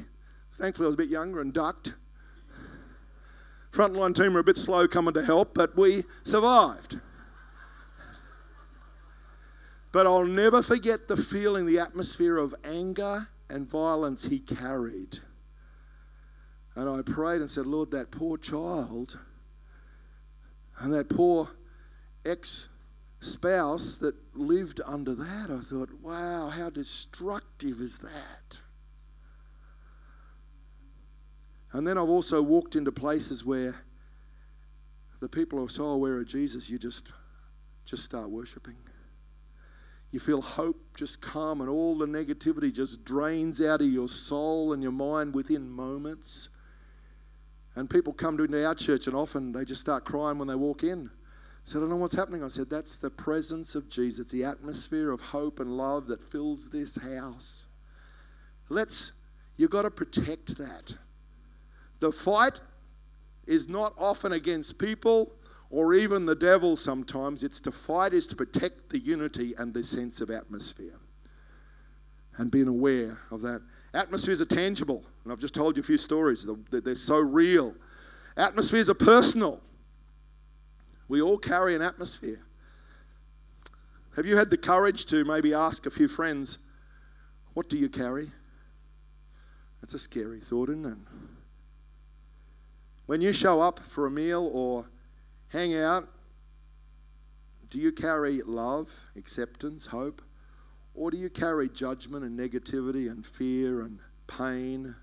Thankfully, 0.52 0.86
I 0.86 0.88
was 0.88 0.94
a 0.94 0.98
bit 0.98 1.08
younger 1.08 1.40
and 1.40 1.52
ducked. 1.52 1.94
Frontline 3.72 4.14
team 4.14 4.32
were 4.32 4.40
a 4.40 4.44
bit 4.44 4.56
slow 4.56 4.88
coming 4.88 5.14
to 5.14 5.22
help, 5.22 5.54
but 5.54 5.76
we 5.76 6.04
survived. 6.22 7.00
But 9.92 10.06
I'll 10.06 10.24
never 10.24 10.62
forget 10.62 11.08
the 11.08 11.16
feeling, 11.16 11.66
the 11.66 11.78
atmosphere 11.78 12.36
of 12.36 12.54
anger 12.64 13.28
and 13.48 13.68
violence 13.68 14.26
he 14.26 14.38
carried. 14.38 15.18
And 16.74 16.88
I 16.88 17.02
prayed 17.02 17.40
and 17.40 17.50
said, 17.50 17.66
Lord, 17.66 17.90
that 17.92 18.10
poor 18.10 18.36
child 18.36 19.18
and 20.78 20.92
that 20.92 21.08
poor 21.08 21.48
ex 22.24 22.68
spouse 23.20 23.98
that 23.98 24.14
lived 24.34 24.80
under 24.86 25.14
that, 25.14 25.50
I 25.50 25.58
thought, 25.58 25.90
wow, 26.02 26.48
how 26.50 26.70
destructive 26.70 27.80
is 27.80 27.98
that? 27.98 28.60
And 31.72 31.86
then 31.86 31.98
I've 31.98 32.08
also 32.08 32.40
walked 32.42 32.76
into 32.76 32.92
places 32.92 33.44
where 33.44 33.74
the 35.20 35.28
people 35.28 35.62
are 35.62 35.68
so 35.68 35.86
aware 35.86 36.18
of 36.18 36.26
Jesus, 36.26 36.70
you 36.70 36.78
just 36.78 37.12
just 37.84 38.04
start 38.04 38.28
worshiping. 38.28 38.76
You 40.10 40.20
feel 40.20 40.42
hope 40.42 40.96
just 40.96 41.20
come, 41.20 41.60
and 41.60 41.70
all 41.70 41.96
the 41.96 42.06
negativity 42.06 42.72
just 42.72 43.04
drains 43.04 43.62
out 43.62 43.80
of 43.80 43.88
your 43.88 44.08
soul 44.08 44.72
and 44.72 44.82
your 44.82 44.92
mind 44.92 45.34
within 45.34 45.70
moments. 45.70 46.50
And 47.76 47.88
people 47.88 48.12
come 48.12 48.36
to 48.38 48.66
our 48.66 48.74
church, 48.74 49.06
and 49.06 49.16
often 49.16 49.52
they 49.52 49.64
just 49.64 49.80
start 49.80 50.04
crying 50.04 50.38
when 50.38 50.48
they 50.48 50.54
walk 50.54 50.82
in. 50.82 51.08
I 51.08 51.60
said, 51.64 51.78
I 51.78 51.80
don't 51.80 51.90
know 51.90 51.96
what's 51.96 52.14
happening. 52.14 52.42
I 52.42 52.48
said, 52.48 52.70
That's 52.70 52.96
the 52.96 53.10
presence 53.10 53.74
of 53.74 53.88
Jesus, 53.88 54.30
the 54.30 54.44
atmosphere 54.44 55.10
of 55.10 55.20
hope 55.20 55.60
and 55.60 55.76
love 55.76 56.06
that 56.08 56.22
fills 56.22 56.70
this 56.70 56.96
house. 56.96 57.66
Let's, 58.68 59.12
you've 59.56 59.70
got 59.70 59.82
to 59.82 59.90
protect 59.90 60.56
that. 60.58 60.94
The 62.00 62.12
fight 62.12 62.60
is 63.46 63.68
not 63.68 63.94
often 63.98 64.32
against 64.32 64.78
people 64.78 65.34
or 65.70 65.94
even 65.94 66.26
the 66.26 66.34
devil 66.34 66.76
sometimes. 66.76 67.42
It's 67.42 67.60
to 67.62 67.72
fight 67.72 68.12
is 68.12 68.26
to 68.28 68.36
protect 68.36 68.90
the 68.90 68.98
unity 68.98 69.54
and 69.58 69.74
the 69.74 69.82
sense 69.82 70.20
of 70.20 70.30
atmosphere. 70.30 70.98
And 72.36 72.50
being 72.50 72.68
aware 72.68 73.18
of 73.30 73.42
that. 73.42 73.62
Atmospheres 73.94 74.40
are 74.40 74.46
tangible, 74.46 75.02
and 75.24 75.32
I've 75.32 75.40
just 75.40 75.54
told 75.54 75.76
you 75.76 75.80
a 75.80 75.84
few 75.84 75.98
stories. 75.98 76.46
They're 76.70 76.94
so 76.94 77.18
real. 77.18 77.74
Atmospheres 78.36 78.88
are 78.88 78.94
personal. 78.94 79.60
We 81.08 81.20
all 81.20 81.38
carry 81.38 81.74
an 81.74 81.82
atmosphere. 81.82 82.44
Have 84.14 84.26
you 84.26 84.36
had 84.36 84.50
the 84.50 84.56
courage 84.56 85.06
to 85.06 85.24
maybe 85.24 85.54
ask 85.54 85.86
a 85.86 85.90
few 85.90 86.06
friends, 86.06 86.58
What 87.54 87.68
do 87.68 87.78
you 87.78 87.88
carry? 87.88 88.30
That's 89.80 89.94
a 89.94 89.98
scary 89.98 90.40
thought, 90.40 90.68
isn't 90.68 90.84
it? 90.84 91.37
When 93.08 93.22
you 93.22 93.32
show 93.32 93.62
up 93.62 93.80
for 93.80 94.04
a 94.04 94.10
meal 94.10 94.50
or 94.52 94.84
hang 95.48 95.74
out, 95.74 96.06
do 97.70 97.78
you 97.78 97.90
carry 97.90 98.42
love, 98.42 99.06
acceptance, 99.16 99.86
hope? 99.86 100.20
Or 100.92 101.10
do 101.10 101.16
you 101.16 101.30
carry 101.30 101.70
judgment 101.70 102.22
and 102.22 102.38
negativity 102.38 103.10
and 103.10 103.24
fear 103.24 103.80
and 103.80 103.98
pain? 104.26 104.94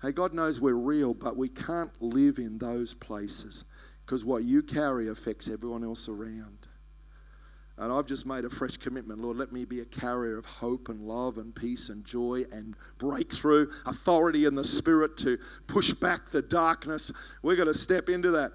Hey, 0.00 0.12
God 0.12 0.32
knows 0.32 0.62
we're 0.62 0.72
real, 0.72 1.12
but 1.12 1.36
we 1.36 1.50
can't 1.50 1.90
live 2.00 2.38
in 2.38 2.56
those 2.56 2.94
places 2.94 3.66
because 4.06 4.24
what 4.24 4.44
you 4.44 4.62
carry 4.62 5.08
affects 5.08 5.50
everyone 5.50 5.84
else 5.84 6.08
around. 6.08 6.65
And 7.78 7.92
I've 7.92 8.06
just 8.06 8.24
made 8.24 8.44
a 8.44 8.50
fresh 8.50 8.78
commitment. 8.78 9.20
Lord, 9.20 9.36
let 9.36 9.52
me 9.52 9.66
be 9.66 9.80
a 9.80 9.84
carrier 9.84 10.38
of 10.38 10.46
hope 10.46 10.88
and 10.88 11.02
love 11.02 11.36
and 11.36 11.54
peace 11.54 11.90
and 11.90 12.04
joy 12.04 12.44
and 12.50 12.74
breakthrough, 12.96 13.66
authority 13.84 14.46
in 14.46 14.54
the 14.54 14.64
Spirit 14.64 15.18
to 15.18 15.38
push 15.66 15.92
back 15.92 16.30
the 16.30 16.40
darkness. 16.40 17.12
We're 17.42 17.56
going 17.56 17.68
to 17.68 17.74
step 17.74 18.08
into 18.08 18.30
that. 18.30 18.52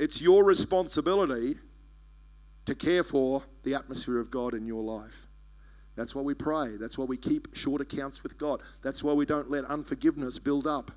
It's 0.00 0.20
your 0.20 0.44
responsibility 0.44 1.56
to 2.66 2.74
care 2.74 3.04
for 3.04 3.42
the 3.62 3.74
atmosphere 3.74 4.18
of 4.18 4.30
God 4.30 4.54
in 4.54 4.66
your 4.66 4.82
life. 4.82 5.28
That's 5.94 6.14
why 6.14 6.22
we 6.22 6.34
pray. 6.34 6.76
That's 6.76 6.98
why 6.98 7.04
we 7.04 7.16
keep 7.16 7.54
short 7.54 7.80
accounts 7.80 8.22
with 8.22 8.38
God. 8.38 8.62
That's 8.82 9.04
why 9.04 9.12
we 9.12 9.26
don't 9.26 9.50
let 9.50 9.64
unforgiveness 9.66 10.38
build 10.38 10.66
up 10.66 10.90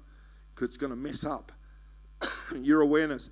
because 0.53 0.67
it's 0.69 0.77
going 0.77 0.91
to 0.91 0.95
mess 0.95 1.25
up 1.25 1.51
your 2.55 2.81
awareness. 2.81 3.29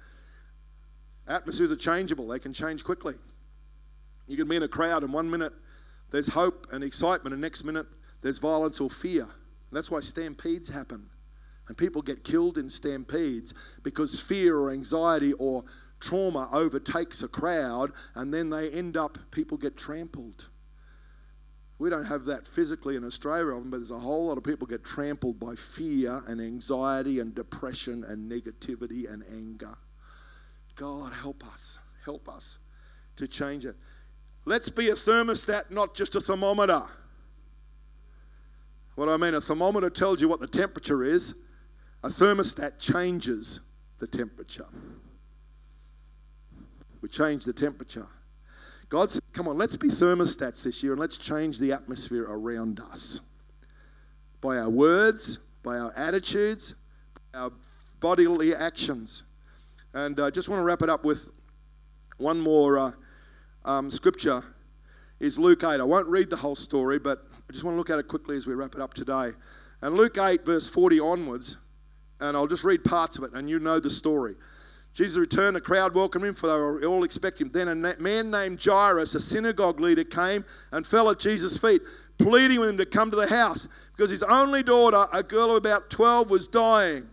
Atmospheres 1.27 1.71
are 1.71 1.77
changeable, 1.77 2.27
they 2.27 2.39
can 2.39 2.53
change 2.53 2.83
quickly. 2.83 3.15
You 4.27 4.37
can 4.37 4.47
be 4.47 4.55
in 4.55 4.63
a 4.63 4.67
crowd, 4.67 5.03
and 5.03 5.13
one 5.13 5.29
minute 5.29 5.53
there's 6.11 6.29
hope 6.29 6.67
and 6.71 6.83
excitement, 6.83 7.33
and 7.33 7.41
next 7.41 7.63
minute 7.63 7.87
there's 8.21 8.39
violence 8.39 8.79
or 8.79 8.89
fear. 8.89 9.23
And 9.23 9.77
that's 9.77 9.89
why 9.89 9.99
stampedes 10.01 10.69
happen. 10.69 11.09
And 11.67 11.77
people 11.77 12.01
get 12.01 12.23
killed 12.23 12.57
in 12.57 12.69
stampedes 12.69 13.53
because 13.83 14.19
fear 14.19 14.57
or 14.57 14.71
anxiety 14.71 15.33
or 15.33 15.63
trauma 15.99 16.49
overtakes 16.51 17.23
a 17.23 17.27
crowd, 17.27 17.91
and 18.15 18.33
then 18.33 18.49
they 18.49 18.69
end 18.71 18.97
up, 18.97 19.17
people 19.31 19.57
get 19.57 19.77
trampled. 19.77 20.49
We 21.79 21.89
don't 21.89 22.05
have 22.05 22.25
that 22.25 22.45
physically 22.45 22.95
in 22.95 23.03
Australia, 23.03 23.59
but 23.63 23.77
there's 23.77 23.91
a 23.91 23.97
whole 23.97 24.27
lot 24.27 24.37
of 24.37 24.43
people 24.43 24.67
get 24.67 24.83
trampled 24.83 25.39
by 25.39 25.55
fear 25.55 26.21
and 26.27 26.39
anxiety 26.41 27.19
and 27.19 27.33
depression 27.33 28.03
and 28.07 28.31
negativity 28.31 29.11
and 29.11 29.23
anger. 29.31 29.75
God, 30.75 31.13
help 31.13 31.43
us, 31.51 31.79
help 32.03 32.29
us 32.29 32.59
to 33.15 33.27
change 33.27 33.65
it. 33.65 33.75
Let's 34.45 34.69
be 34.69 34.89
a 34.89 34.93
thermostat, 34.93 35.69
not 35.69 35.93
just 35.93 36.15
a 36.15 36.21
thermometer. 36.21 36.83
What 38.95 39.09
I 39.09 39.17
mean, 39.17 39.35
a 39.35 39.41
thermometer 39.41 39.89
tells 39.89 40.21
you 40.21 40.27
what 40.27 40.39
the 40.39 40.47
temperature 40.47 41.03
is, 41.03 41.35
a 42.03 42.09
thermostat 42.09 42.79
changes 42.79 43.59
the 43.99 44.07
temperature. 44.07 44.65
We 47.01 47.09
change 47.09 47.45
the 47.45 47.53
temperature. 47.53 48.07
God 48.89 49.09
said, 49.09 49.23
come 49.31 49.47
on, 49.47 49.57
let's 49.57 49.77
be 49.77 49.87
thermostats 49.87 50.63
this 50.63 50.83
year 50.83 50.93
and 50.93 50.99
let's 50.99 51.17
change 51.17 51.59
the 51.59 51.71
atmosphere 51.71 52.25
around 52.27 52.79
us 52.91 53.21
by 54.41 54.57
our 54.57 54.69
words, 54.69 55.39
by 55.63 55.77
our 55.77 55.93
attitudes, 55.95 56.75
by 57.31 57.39
our 57.39 57.51
bodily 58.01 58.53
actions. 58.53 59.23
And 59.93 60.19
I 60.19 60.23
uh, 60.23 60.31
just 60.31 60.49
want 60.49 60.59
to 60.59 60.63
wrap 60.63 60.81
it 60.81 60.89
up 60.89 61.05
with 61.05 61.29
one 62.17 62.39
more 62.39 62.77
uh, 62.77 62.91
um, 63.65 63.89
scripture 63.89 64.43
is 65.19 65.37
Luke 65.37 65.63
8. 65.63 65.79
I 65.79 65.83
won't 65.83 66.07
read 66.07 66.29
the 66.29 66.35
whole 66.35 66.55
story, 66.55 66.99
but 66.99 67.25
I 67.47 67.51
just 67.51 67.63
want 67.63 67.75
to 67.75 67.77
look 67.77 67.89
at 67.89 67.99
it 67.99 68.07
quickly 68.07 68.35
as 68.35 68.47
we 68.47 68.53
wrap 68.53 68.73
it 68.75 68.81
up 68.81 68.93
today. 68.93 69.31
And 69.81 69.95
Luke 69.95 70.17
8, 70.17 70.45
verse 70.45 70.69
40 70.69 70.99
onwards, 70.99 71.57
and 72.19 72.35
I'll 72.35 72.47
just 72.47 72.63
read 72.63 72.83
parts 72.83 73.17
of 73.17 73.23
it, 73.23 73.33
and 73.33 73.49
you 73.49 73.59
know 73.59 73.79
the 73.79 73.89
story. 73.89 74.35
Jesus 74.93 75.17
returned, 75.17 75.55
the 75.55 75.61
crowd 75.61 75.95
welcomed 75.95 76.25
him, 76.25 76.33
for 76.33 76.47
they 76.47 76.53
were 76.53 76.83
all 76.85 77.03
expecting 77.03 77.47
him. 77.47 77.53
Then 77.53 77.67
a 77.69 77.95
man 77.99 78.29
named 78.29 78.61
Jairus, 78.63 79.15
a 79.15 79.19
synagogue 79.19 79.79
leader, 79.79 80.03
came 80.03 80.43
and 80.71 80.85
fell 80.85 81.09
at 81.09 81.19
Jesus' 81.19 81.57
feet, 81.57 81.81
pleading 82.17 82.59
with 82.59 82.69
him 82.69 82.77
to 82.77 82.85
come 82.85 83.09
to 83.09 83.17
the 83.17 83.27
house, 83.27 83.67
because 83.95 84.09
his 84.09 84.23
only 84.23 84.63
daughter, 84.63 85.05
a 85.13 85.23
girl 85.23 85.51
of 85.51 85.57
about 85.57 85.89
12, 85.89 86.29
was 86.29 86.47
dying. 86.47 87.07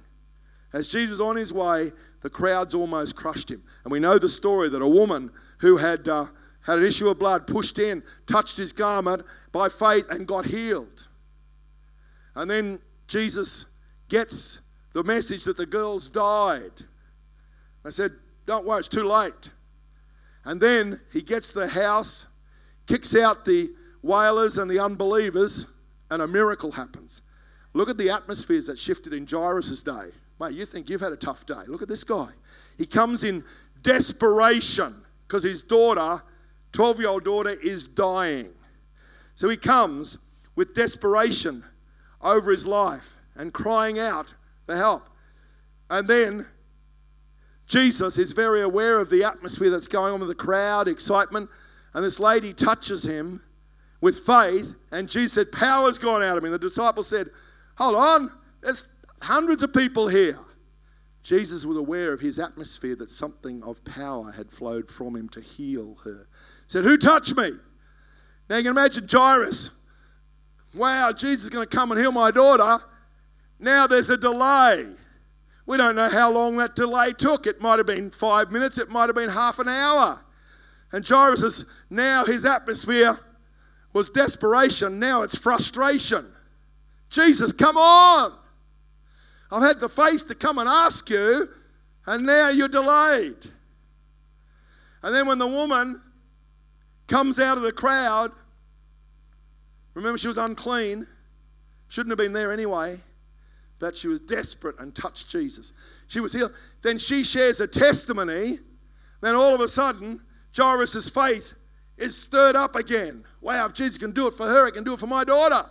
As 0.73 0.89
Jesus 0.89 1.13
was 1.13 1.21
on 1.21 1.37
his 1.37 1.53
way, 1.53 1.93
the 2.23 2.31
crowds 2.31 2.75
almost 2.75 3.15
crushed 3.15 3.51
him. 3.51 3.63
And 3.85 3.93
we 3.93 4.01
know 4.01 4.19
the 4.19 4.29
story 4.29 4.69
that 4.71 4.83
a 4.83 4.89
woman 4.89 5.31
who 5.59 5.77
had, 5.77 6.09
uh, 6.09 6.27
had 6.68 6.78
an 6.78 6.85
issue 6.85 7.09
of 7.09 7.18
blood 7.18 7.46
pushed 7.46 7.78
in, 7.78 8.02
touched 8.26 8.59
his 8.59 8.74
garment 8.74 9.22
by 9.52 9.70
faith, 9.70 10.07
and 10.11 10.26
got 10.26 10.44
healed. 10.44 11.09
And 12.35 12.48
then 12.48 12.78
Jesus 13.07 13.64
gets 14.09 14.61
the 14.92 15.02
message 15.02 15.44
that 15.44 15.57
the 15.57 15.64
girl's 15.64 16.09
died. 16.09 16.72
I 17.87 17.90
said, 17.90 18.12
Don't 18.44 18.66
worry, 18.66 18.81
it's 18.81 18.88
too 18.88 19.04
late. 19.04 19.50
And 20.44 20.61
then 20.61 21.00
he 21.11 21.22
gets 21.22 21.52
the 21.52 21.68
house, 21.68 22.26
kicks 22.87 23.16
out 23.16 23.46
the 23.46 23.70
wailers 24.02 24.59
and 24.59 24.70
the 24.70 24.78
unbelievers, 24.78 25.66
and 26.11 26.20
a 26.20 26.28
miracle 26.28 26.72
happens. 26.72 27.22
Look 27.72 27.88
at 27.88 27.96
the 27.96 28.11
atmospheres 28.11 28.66
that 28.66 28.78
shifted 28.78 29.14
in 29.14 29.26
Jairus' 29.26 29.83
day. 29.83 30.11
Mate, 30.38 30.52
you 30.52 30.66
think 30.66 30.90
you've 30.90 31.00
had 31.00 31.12
a 31.12 31.16
tough 31.16 31.46
day. 31.46 31.62
Look 31.66 31.81
at 31.81 31.88
this 31.88 32.04
guy. 32.04 32.28
He 32.76 32.85
comes 32.85 33.24
in 33.24 33.42
desperation 33.83 35.02
because 35.26 35.42
his 35.42 35.62
daughter, 35.62 36.22
12 36.72 37.00
year 37.00 37.09
old 37.09 37.24
daughter, 37.24 37.50
is 37.50 37.88
dying. 37.88 38.50
So 39.35 39.48
he 39.48 39.57
comes 39.57 40.18
with 40.57 40.74
desperation 40.74 41.64
over 42.20 42.50
his 42.50 42.66
life 42.66 43.16
and 43.37 43.52
crying 43.52 43.98
out 43.98 44.35
for 44.66 44.76
help. 44.76 45.09
And 45.88 46.09
then 46.09 46.46
Jesus 47.66 48.18
is 48.18 48.33
very 48.33 48.62
aware 48.62 49.00
of 49.00 49.11
the 49.11 49.24
atmosphere 49.24 49.70
that's 49.70 49.88
going 49.88 50.14
on 50.14 50.20
with 50.20 50.28
the 50.28 50.35
crowd, 50.35 50.88
excitement, 50.88 51.50
and 51.94 52.04
this 52.04 52.18
lady 52.18 52.52
touches 52.52 53.04
him 53.04 53.42
with 54.00 54.20
faith, 54.20 54.74
and 54.92 55.09
Jesus 55.09 55.33
said, 55.33 55.52
Power's 55.52 55.98
gone 55.98 56.22
out 56.22 56.37
of 56.37 56.44
me. 56.44 56.50
The 56.50 56.59
disciples 56.59 57.09
said, 57.09 57.28
Hold 57.76 57.96
on, 57.96 58.33
there's 58.61 58.88
hundreds 59.20 59.62
of 59.62 59.72
people 59.72 60.09
here. 60.09 60.37
Jesus 61.22 61.66
was 61.66 61.76
aware 61.76 62.12
of 62.12 62.20
his 62.20 62.38
atmosphere 62.38 62.96
that 62.96 63.11
something 63.11 63.62
of 63.62 63.85
power 63.85 64.31
had 64.31 64.50
flowed 64.50 64.88
from 64.88 65.14
him 65.14 65.28
to 65.31 65.40
heal 65.40 65.96
her. 66.04 66.26
Said, 66.68 66.85
Who 66.85 66.96
touched 66.96 67.37
me? 67.37 67.50
Now 68.48 68.57
you 68.57 68.62
can 68.62 68.70
imagine 68.70 69.07
Jairus. 69.11 69.70
Wow, 70.74 71.12
Jesus 71.12 71.44
is 71.44 71.50
going 71.50 71.66
to 71.66 71.76
come 71.76 71.90
and 71.90 72.00
heal 72.00 72.12
my 72.12 72.31
daughter. 72.31 72.85
Now 73.59 73.87
there's 73.87 74.11
a 74.11 74.16
delay. 74.16 74.87
We 75.66 75.76
don't 75.76 75.96
know 75.96 76.09
how 76.09 76.33
long 76.33 76.57
that 76.59 76.76
delay 76.76 77.12
took. 77.12 77.46
It 77.46 77.61
might 77.61 77.78
have 77.78 77.87
been 77.87 78.11
five 78.11 78.52
minutes, 78.52 78.78
it 78.78 78.88
might 78.88 79.07
have 79.07 79.14
been 79.14 79.28
half 79.28 79.59
an 79.59 79.68
hour. 79.68 80.20
And 80.92 81.07
Jairus 81.07 81.42
is 81.42 81.64
now 81.90 82.24
his 82.24 82.44
atmosphere 82.44 83.18
was 83.92 84.11
desperation, 84.11 84.98
now 84.98 85.22
it's 85.22 85.37
frustration. 85.37 86.26
Jesus, 87.11 87.52
come 87.52 87.76
on. 87.76 88.33
I've 89.50 89.62
had 89.62 89.81
the 89.81 89.88
faith 89.88 90.28
to 90.28 90.35
come 90.35 90.59
and 90.59 90.68
ask 90.68 91.09
you, 91.09 91.48
and 92.07 92.24
now 92.24 92.50
you're 92.50 92.68
delayed. 92.68 93.37
And 95.02 95.14
then 95.14 95.26
when 95.26 95.38
the 95.38 95.46
woman 95.46 96.02
comes 97.09 97.40
out 97.40 97.57
of 97.57 97.64
the 97.64 97.73
crowd, 97.73 98.31
remember 99.94 100.18
she 100.18 100.29
was 100.29 100.38
unclean, 100.38 101.07
shouldn't 101.88 102.11
have 102.11 102.18
been 102.18 102.33
there 102.33 102.53
anyway, 102.53 103.01
but 103.81 103.97
she 103.97 104.07
was 104.07 104.21
desperate 104.21 104.79
and 104.79 104.94
touched 104.94 105.29
Jesus. 105.29 105.73
She 106.07 106.21
was 106.21 106.33
healed. 106.33 106.53
Then 106.83 106.99
she 106.99 107.25
shares 107.25 107.61
a 107.61 107.66
testimony. 107.66 108.59
Then 109.21 109.35
all 109.35 109.55
of 109.55 109.61
a 109.61 109.68
sudden, 109.68 110.23
Jairus' 110.57 111.11
faith 111.11 111.55
is 111.97 112.16
stirred 112.16 112.57
up 112.57 112.77
again. 112.77 113.25
Wow, 113.40 113.66
if 113.66 113.73
Jesus 113.73 113.99
can 113.99 114.12
do 114.12 114.29
it 114.29 114.37
for 114.37 114.47
her, 114.47 114.66
he 114.66 114.73
can 114.73 114.85
do 114.85 114.94
it 114.94 115.01
for 115.01 115.07
my 115.07 115.25
daughter. 115.25 115.68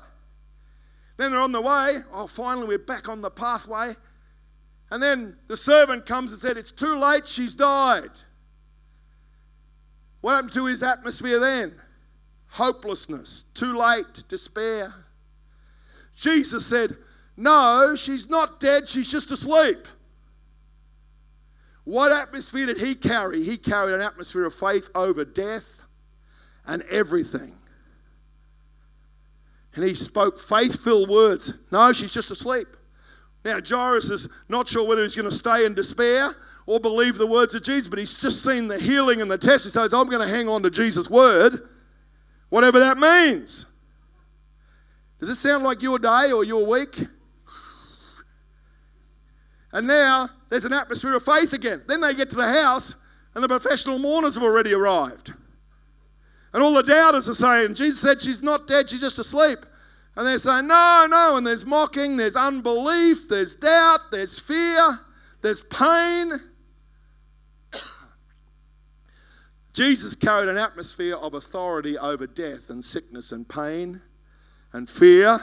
Then 1.17 1.31
they're 1.31 1.41
on 1.41 1.51
the 1.51 1.61
way. 1.61 1.99
Oh, 2.13 2.27
finally, 2.27 2.67
we're 2.67 2.79
back 2.79 3.09
on 3.09 3.21
the 3.21 3.31
pathway. 3.31 3.93
And 4.89 5.03
then 5.03 5.37
the 5.47 5.57
servant 5.57 6.05
comes 6.05 6.31
and 6.31 6.39
said, 6.39 6.57
It's 6.57 6.71
too 6.71 6.97
late, 6.97 7.27
she's 7.27 7.53
died. 7.53 8.11
What 10.21 10.35
happened 10.35 10.53
to 10.53 10.65
his 10.65 10.83
atmosphere 10.83 11.39
then? 11.39 11.73
Hopelessness, 12.49 13.45
too 13.53 13.73
late, 13.73 14.23
despair. 14.27 14.93
Jesus 16.15 16.65
said, 16.65 16.97
No, 17.35 17.95
she's 17.95 18.29
not 18.29 18.59
dead, 18.59 18.87
she's 18.87 19.09
just 19.09 19.31
asleep. 19.31 19.87
What 21.83 22.11
atmosphere 22.11 22.65
did 22.65 22.79
he 22.79 22.95
carry? 22.95 23.43
He 23.43 23.57
carried 23.57 23.93
an 23.93 24.01
atmosphere 24.01 24.45
of 24.45 24.53
faith 24.53 24.89
over 24.95 25.23
death 25.23 25.81
and 26.65 26.81
everything 26.83 27.57
and 29.77 29.85
he 29.85 29.93
spoke 29.93 30.39
faith 30.39 30.83
filled 30.83 31.07
words. 31.07 31.53
No, 31.71 31.93
she's 31.93 32.11
just 32.11 32.31
asleep. 32.31 32.67
Now, 33.45 33.59
Jairus 33.65 34.09
is 34.09 34.27
not 34.49 34.67
sure 34.67 34.85
whether 34.85 35.03
he's 35.03 35.15
going 35.15 35.29
to 35.29 35.35
stay 35.35 35.65
in 35.65 35.75
despair 35.75 36.35
or 36.67 36.79
believe 36.79 37.17
the 37.17 37.25
words 37.25 37.55
of 37.55 37.63
Jesus, 37.63 37.87
but 37.87 37.97
he's 37.97 38.19
just 38.21 38.43
seen 38.43 38.67
the 38.67 38.77
healing 38.77 39.21
and 39.21 39.31
the 39.31 39.37
test. 39.37 39.63
He 39.63 39.71
says, 39.71 39.93
I'm 39.93 40.07
going 40.07 40.21
to 40.21 40.31
hang 40.31 40.47
on 40.47 40.61
to 40.63 40.69
Jesus' 40.69 41.09
word, 41.09 41.67
whatever 42.49 42.79
that 42.79 42.97
means. 42.97 43.65
Does 45.19 45.29
this 45.29 45.39
sound 45.39 45.63
like 45.63 45.81
your 45.81 45.97
day 45.97 46.31
or 46.31 46.43
your 46.43 46.65
week? 46.65 47.07
And 49.71 49.87
now 49.87 50.29
there's 50.49 50.65
an 50.65 50.73
atmosphere 50.73 51.15
of 51.15 51.23
faith 51.23 51.53
again. 51.53 51.83
Then 51.87 52.01
they 52.01 52.13
get 52.13 52.29
to 52.31 52.35
the 52.35 52.61
house, 52.61 52.95
and 53.33 53.43
the 53.43 53.47
professional 53.47 53.97
mourners 53.97 54.35
have 54.35 54.43
already 54.43 54.73
arrived. 54.73 55.33
And 56.53 56.61
all 56.61 56.73
the 56.73 56.83
doubters 56.83 57.29
are 57.29 57.33
saying, 57.33 57.75
Jesus 57.75 58.01
said 58.01 58.21
she's 58.21 58.43
not 58.43 58.67
dead, 58.67 58.89
she's 58.89 59.01
just 59.01 59.19
asleep. 59.19 59.59
And 60.15 60.27
they're 60.27 60.39
saying, 60.39 60.67
no, 60.67 61.07
no. 61.09 61.37
And 61.37 61.45
there's 61.45 61.65
mocking, 61.65 62.17
there's 62.17 62.35
unbelief, 62.35 63.29
there's 63.29 63.55
doubt, 63.55 63.99
there's 64.11 64.39
fear, 64.39 64.99
there's 65.41 65.61
pain. 65.61 66.33
Jesus 69.77 70.15
carried 70.15 70.49
an 70.49 70.57
atmosphere 70.57 71.15
of 71.15 71.35
authority 71.35 71.99
over 71.99 72.25
death 72.25 72.71
and 72.71 72.83
sickness 72.83 73.31
and 73.31 73.47
pain 73.47 74.01
and 74.73 74.89
fear. 74.89 75.37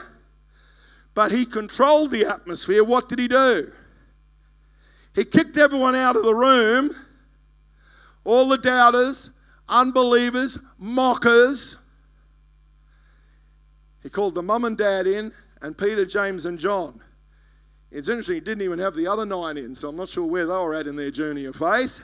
But 1.13 1.31
he 1.31 1.45
controlled 1.45 2.11
the 2.11 2.25
atmosphere. 2.25 2.83
What 2.83 3.07
did 3.07 3.17
he 3.17 3.29
do? 3.29 3.71
He 5.13 5.23
kicked 5.23 5.55
everyone 5.55 5.95
out 5.95 6.17
of 6.17 6.23
the 6.23 6.35
room, 6.35 6.91
all 8.25 8.49
the 8.49 8.57
doubters, 8.57 9.29
unbelievers, 9.69 10.59
mockers. 10.77 11.77
He 14.03 14.09
called 14.09 14.35
the 14.35 14.43
mum 14.43 14.65
and 14.65 14.77
dad 14.77 15.07
in, 15.07 15.31
and 15.61 15.77
Peter, 15.77 16.05
James, 16.05 16.45
and 16.45 16.59
John. 16.59 17.01
It's 17.89 18.09
interesting, 18.09 18.35
he 18.35 18.41
didn't 18.41 18.63
even 18.63 18.79
have 18.79 18.97
the 18.97 19.07
other 19.07 19.25
nine 19.25 19.57
in, 19.57 19.73
so 19.73 19.87
I'm 19.87 19.95
not 19.95 20.09
sure 20.09 20.25
where 20.25 20.45
they 20.45 20.51
were 20.51 20.75
at 20.75 20.87
in 20.87 20.97
their 20.97 21.09
journey 21.09 21.45
of 21.45 21.55
faith. 21.55 22.01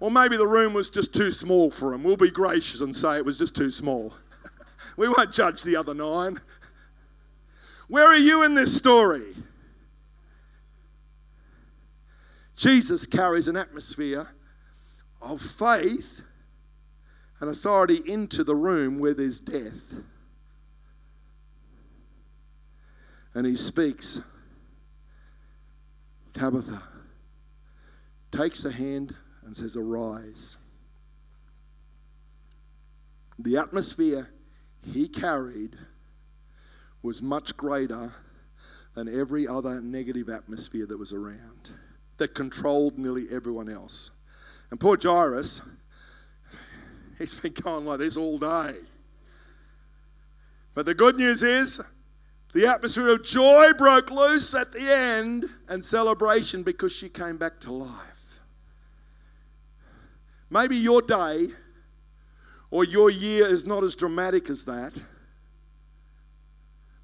Or 0.00 0.10
maybe 0.10 0.36
the 0.36 0.46
room 0.46 0.74
was 0.74 0.90
just 0.90 1.12
too 1.12 1.32
small 1.32 1.70
for 1.70 1.92
him. 1.92 2.04
We'll 2.04 2.16
be 2.16 2.30
gracious 2.30 2.80
and 2.80 2.94
say 2.94 3.16
it 3.16 3.24
was 3.24 3.38
just 3.38 3.56
too 3.56 3.70
small. 3.70 4.14
we 4.96 5.08
won't 5.08 5.32
judge 5.32 5.62
the 5.62 5.76
other 5.76 5.94
nine. 5.94 6.38
Where 7.88 8.06
are 8.06 8.16
you 8.16 8.44
in 8.44 8.54
this 8.54 8.76
story? 8.76 9.34
Jesus 12.54 13.06
carries 13.06 13.48
an 13.48 13.56
atmosphere 13.56 14.28
of 15.20 15.40
faith 15.40 16.22
and 17.40 17.50
authority 17.50 18.02
into 18.04 18.44
the 18.44 18.54
room 18.54 18.98
where 18.98 19.14
there's 19.14 19.40
death. 19.40 19.94
And 23.34 23.46
he 23.46 23.56
speaks 23.56 24.20
Tabitha 26.32 26.82
takes 28.30 28.64
a 28.64 28.70
hand 28.70 29.14
and 29.48 29.56
says, 29.56 29.76
Arise. 29.76 30.58
The 33.38 33.56
atmosphere 33.56 34.28
he 34.92 35.08
carried 35.08 35.74
was 37.02 37.22
much 37.22 37.56
greater 37.56 38.12
than 38.94 39.08
every 39.08 39.48
other 39.48 39.80
negative 39.80 40.28
atmosphere 40.28 40.84
that 40.84 40.98
was 40.98 41.14
around, 41.14 41.70
that 42.18 42.34
controlled 42.34 42.98
nearly 42.98 43.26
everyone 43.30 43.70
else. 43.70 44.10
And 44.70 44.78
poor 44.78 44.98
Jairus, 45.00 45.62
He's 47.16 47.40
been 47.40 47.54
going 47.54 47.86
like 47.86 48.00
this 48.00 48.18
all 48.18 48.38
day. 48.38 48.74
But 50.74 50.84
the 50.84 50.94
good 50.94 51.16
news 51.16 51.42
is 51.42 51.80
the 52.52 52.66
atmosphere 52.66 53.08
of 53.08 53.24
joy 53.24 53.72
broke 53.78 54.10
loose 54.10 54.54
at 54.54 54.72
the 54.72 54.92
end 54.92 55.46
and 55.68 55.82
celebration 55.82 56.62
because 56.62 56.92
she 56.92 57.08
came 57.08 57.38
back 57.38 57.58
to 57.60 57.72
life. 57.72 58.07
Maybe 60.50 60.76
your 60.76 61.02
day 61.02 61.48
or 62.70 62.84
your 62.84 63.10
year 63.10 63.46
is 63.46 63.66
not 63.66 63.84
as 63.84 63.94
dramatic 63.94 64.48
as 64.48 64.64
that, 64.64 65.00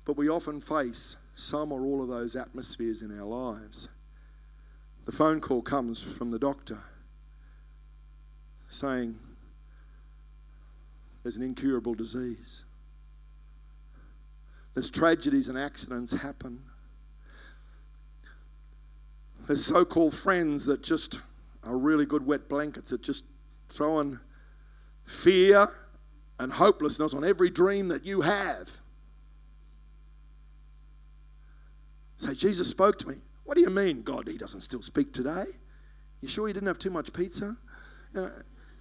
but 0.04 0.16
we 0.16 0.28
often 0.28 0.60
face 0.60 1.16
some 1.34 1.72
or 1.72 1.82
all 1.82 2.02
of 2.02 2.08
those 2.08 2.36
atmospheres 2.36 3.02
in 3.02 3.18
our 3.18 3.26
lives. 3.26 3.88
The 5.04 5.12
phone 5.12 5.40
call 5.40 5.62
comes 5.62 6.02
from 6.02 6.30
the 6.30 6.38
doctor 6.38 6.78
saying 8.68 9.18
there's 11.22 11.36
an 11.36 11.42
incurable 11.42 11.94
disease. 11.94 12.64
There's 14.74 14.90
tragedies 14.90 15.48
and 15.48 15.58
accidents 15.58 16.12
happen. 16.12 16.60
There's 19.46 19.64
so 19.64 19.84
called 19.84 20.14
friends 20.14 20.66
that 20.66 20.82
just 20.82 21.20
are 21.62 21.76
really 21.76 22.06
good 22.06 22.26
wet 22.26 22.48
blankets 22.48 22.90
that 22.90 23.02
just 23.02 23.24
throwing 23.68 24.18
fear 25.04 25.68
and 26.38 26.52
hopelessness 26.52 27.14
on 27.14 27.24
every 27.24 27.50
dream 27.50 27.88
that 27.88 28.04
you 28.04 28.22
have. 28.22 28.80
Say, 32.16 32.34
Jesus 32.34 32.68
spoke 32.68 32.98
to 32.98 33.08
me. 33.08 33.16
What 33.44 33.56
do 33.56 33.62
you 33.62 33.70
mean, 33.70 34.02
God, 34.02 34.28
he 34.28 34.38
doesn't 34.38 34.60
still 34.60 34.82
speak 34.82 35.12
today? 35.12 35.44
You 36.20 36.28
sure 36.28 36.48
you 36.48 36.54
didn't 36.54 36.68
have 36.68 36.78
too 36.78 36.90
much 36.90 37.12
pizza? 37.12 37.56
You, 38.14 38.20
know, 38.22 38.32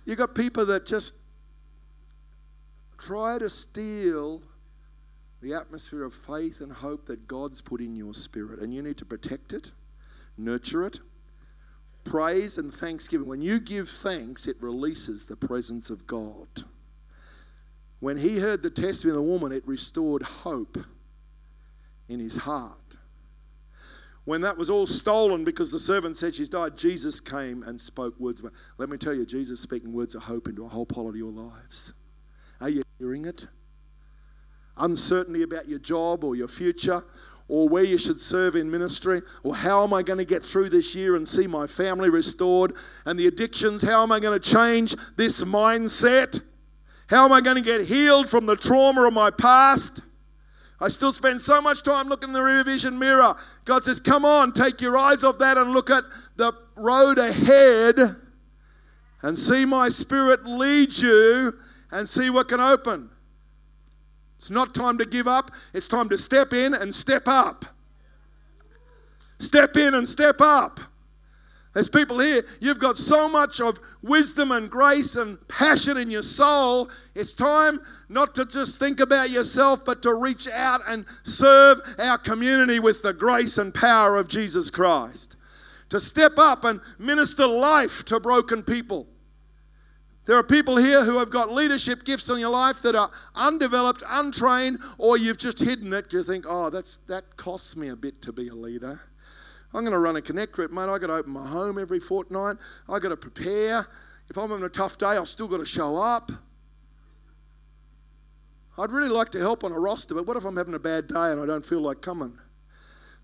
you 0.05 0.15
got 0.15 0.33
people 0.33 0.65
that 0.67 0.85
just 0.85 1.15
try 2.97 3.37
to 3.37 3.49
steal 3.49 4.41
the 5.41 5.53
atmosphere 5.53 6.03
of 6.03 6.13
faith 6.13 6.61
and 6.61 6.71
hope 6.71 7.05
that 7.07 7.27
God's 7.27 7.61
put 7.61 7.81
in 7.81 7.95
your 7.97 8.13
spirit, 8.13 8.59
and 8.59 8.73
you 8.73 8.81
need 8.81 8.97
to 8.97 9.05
protect 9.05 9.51
it, 9.51 9.71
nurture 10.37 10.85
it. 10.85 10.99
Praise 12.03 12.57
and 12.57 12.73
thanksgiving. 12.73 13.27
When 13.27 13.41
you 13.41 13.59
give 13.59 13.89
thanks, 13.89 14.47
it 14.47 14.57
releases 14.61 15.25
the 15.25 15.37
presence 15.37 15.89
of 15.89 16.05
God. 16.05 16.47
When 17.99 18.17
he 18.17 18.39
heard 18.39 18.61
the 18.61 18.69
testimony 18.69 19.17
of 19.17 19.23
the 19.23 19.31
woman, 19.31 19.51
it 19.51 19.65
restored 19.65 20.23
hope 20.23 20.77
in 22.09 22.19
his 22.19 22.35
heart. 22.35 22.97
When 24.25 24.41
that 24.41 24.57
was 24.57 24.69
all 24.69 24.87
stolen 24.87 25.43
because 25.43 25.71
the 25.71 25.79
servant 25.79 26.15
said 26.15 26.35
she's 26.35 26.49
died, 26.49 26.77
Jesus 26.77 27.19
came 27.19 27.63
and 27.63 27.79
spoke 27.79 28.17
words 28.19 28.43
of 28.43 28.51
Let 28.77 28.89
me 28.89 28.97
tell 28.97 29.13
you, 29.13 29.25
Jesus 29.25 29.59
speaking 29.59 29.91
words 29.91 30.15
of 30.15 30.23
hope 30.23 30.47
into 30.47 30.65
a 30.65 30.69
whole 30.69 30.85
part 30.85 31.07
of 31.07 31.15
your 31.15 31.31
lives. 31.31 31.93
Are 32.61 32.69
you 32.69 32.83
hearing 32.99 33.25
it? 33.25 33.47
Uncertainty 34.77 35.43
about 35.43 35.67
your 35.67 35.79
job 35.79 36.23
or 36.23 36.35
your 36.35 36.47
future 36.47 37.03
or 37.53 37.69
where 37.69 37.83
you 37.83 37.99
should 37.99 38.19
serve 38.19 38.55
in 38.55 38.71
ministry, 38.71 39.21
or 39.43 39.53
how 39.53 39.83
am 39.83 39.93
I 39.93 40.01
going 40.01 40.17
to 40.17 40.25
get 40.25 40.43
through 40.43 40.69
this 40.69 40.95
year 40.95 41.15
and 41.15 41.27
see 41.27 41.45
my 41.45 41.67
family 41.67 42.09
restored, 42.09 42.73
and 43.05 43.17
the 43.17 43.27
addictions, 43.27 43.83
how 43.83 44.01
am 44.01 44.11
I 44.11 44.19
going 44.19 44.41
to 44.41 44.49
change 44.51 44.95
this 45.17 45.43
mindset? 45.43 46.41
How 47.05 47.25
am 47.25 47.31
I 47.31 47.41
going 47.41 47.57
to 47.57 47.61
get 47.61 47.85
healed 47.85 48.27
from 48.27 48.47
the 48.47 48.55
trauma 48.55 49.03
of 49.03 49.13
my 49.13 49.29
past? 49.29 50.01
I 50.79 50.87
still 50.87 51.13
spend 51.13 51.41
so 51.41 51.61
much 51.61 51.83
time 51.83 52.07
looking 52.07 52.29
in 52.29 52.33
the 52.33 52.41
rear 52.41 52.63
vision 52.63 52.97
mirror. 52.97 53.35
God 53.65 53.83
says, 53.83 53.99
Come 53.99 54.25
on, 54.25 54.51
take 54.51 54.81
your 54.81 54.97
eyes 54.97 55.23
off 55.23 55.37
that 55.37 55.55
and 55.55 55.73
look 55.73 55.91
at 55.91 56.05
the 56.37 56.53
road 56.75 57.19
ahead 57.19 57.99
and 59.21 59.37
see 59.37 59.63
my 59.63 59.89
spirit 59.89 60.43
lead 60.43 60.97
you 60.97 61.53
and 61.91 62.09
see 62.09 62.31
what 62.31 62.47
can 62.47 62.59
open. 62.59 63.11
It's 64.43 64.51
not 64.51 64.75
time 64.75 64.97
to 64.97 65.05
give 65.05 65.25
up, 65.25 65.51
it's 65.73 65.87
time 65.87 66.09
to 66.09 66.17
step 66.17 66.51
in 66.51 66.73
and 66.73 66.93
step 66.93 67.29
up. 67.29 67.63
Step 69.39 69.77
in 69.77 69.93
and 69.93 70.05
step 70.05 70.41
up. 70.41 70.81
There's 71.73 71.87
people 71.87 72.19
here, 72.19 72.43
you've 72.59 72.77
got 72.77 72.97
so 72.97 73.29
much 73.29 73.61
of 73.61 73.79
wisdom 74.01 74.51
and 74.51 74.69
grace 74.69 75.15
and 75.15 75.37
passion 75.47 75.95
in 75.95 76.11
your 76.11 76.23
soul. 76.23 76.91
It's 77.15 77.33
time 77.33 77.79
not 78.09 78.35
to 78.35 78.43
just 78.43 78.81
think 78.81 78.99
about 78.99 79.29
yourself, 79.29 79.85
but 79.85 80.01
to 80.01 80.13
reach 80.13 80.49
out 80.49 80.81
and 80.89 81.05
serve 81.23 81.79
our 81.97 82.17
community 82.17 82.81
with 82.81 83.01
the 83.01 83.13
grace 83.13 83.57
and 83.57 83.73
power 83.73 84.17
of 84.17 84.27
Jesus 84.27 84.69
Christ. 84.69 85.37
To 85.87 86.01
step 86.01 86.33
up 86.37 86.65
and 86.65 86.81
minister 86.99 87.47
life 87.47 88.03
to 88.05 88.19
broken 88.19 88.61
people. 88.61 89.07
There 90.25 90.37
are 90.37 90.43
people 90.43 90.77
here 90.77 91.03
who 91.03 91.19
have 91.19 91.29
got 91.29 91.51
leadership 91.51 92.05
gifts 92.05 92.29
in 92.29 92.39
your 92.39 92.49
life 92.49 92.81
that 92.83 92.95
are 92.95 93.11
undeveloped, 93.35 94.03
untrained, 94.09 94.79
or 94.97 95.17
you've 95.17 95.37
just 95.37 95.59
hidden 95.59 95.91
it. 95.91 96.13
You 96.13 96.23
think, 96.23 96.45
oh, 96.47 96.69
that's, 96.69 96.97
that 97.07 97.35
costs 97.35 97.75
me 97.75 97.89
a 97.89 97.95
bit 97.95 98.21
to 98.21 98.31
be 98.31 98.47
a 98.47 98.53
leader. 98.55 99.01
I'm 99.73 99.81
going 99.81 99.91
to 99.91 99.99
run 99.99 100.15
a 100.15 100.21
connect 100.21 100.53
group, 100.53 100.71
mate. 100.71 100.87
I've 100.87 101.01
got 101.01 101.07
to 101.07 101.13
open 101.13 101.33
my 101.33 101.45
home 101.45 101.77
every 101.77 101.99
fortnight. 101.99 102.57
I've 102.87 103.01
got 103.01 103.09
to 103.09 103.17
prepare. 103.17 103.85
If 104.29 104.37
I'm 104.37 104.49
having 104.49 104.63
a 104.63 104.69
tough 104.69 104.97
day, 104.97 105.07
I've 105.07 105.27
still 105.27 105.47
got 105.47 105.57
to 105.57 105.65
show 105.65 105.97
up. 105.97 106.31
I'd 108.77 108.91
really 108.91 109.09
like 109.09 109.29
to 109.31 109.39
help 109.39 109.63
on 109.63 109.71
a 109.71 109.79
roster, 109.79 110.15
but 110.15 110.25
what 110.25 110.37
if 110.37 110.45
I'm 110.45 110.55
having 110.55 110.73
a 110.73 110.79
bad 110.79 111.07
day 111.07 111.31
and 111.31 111.41
I 111.41 111.45
don't 111.45 111.65
feel 111.65 111.81
like 111.81 112.01
coming? 112.01 112.39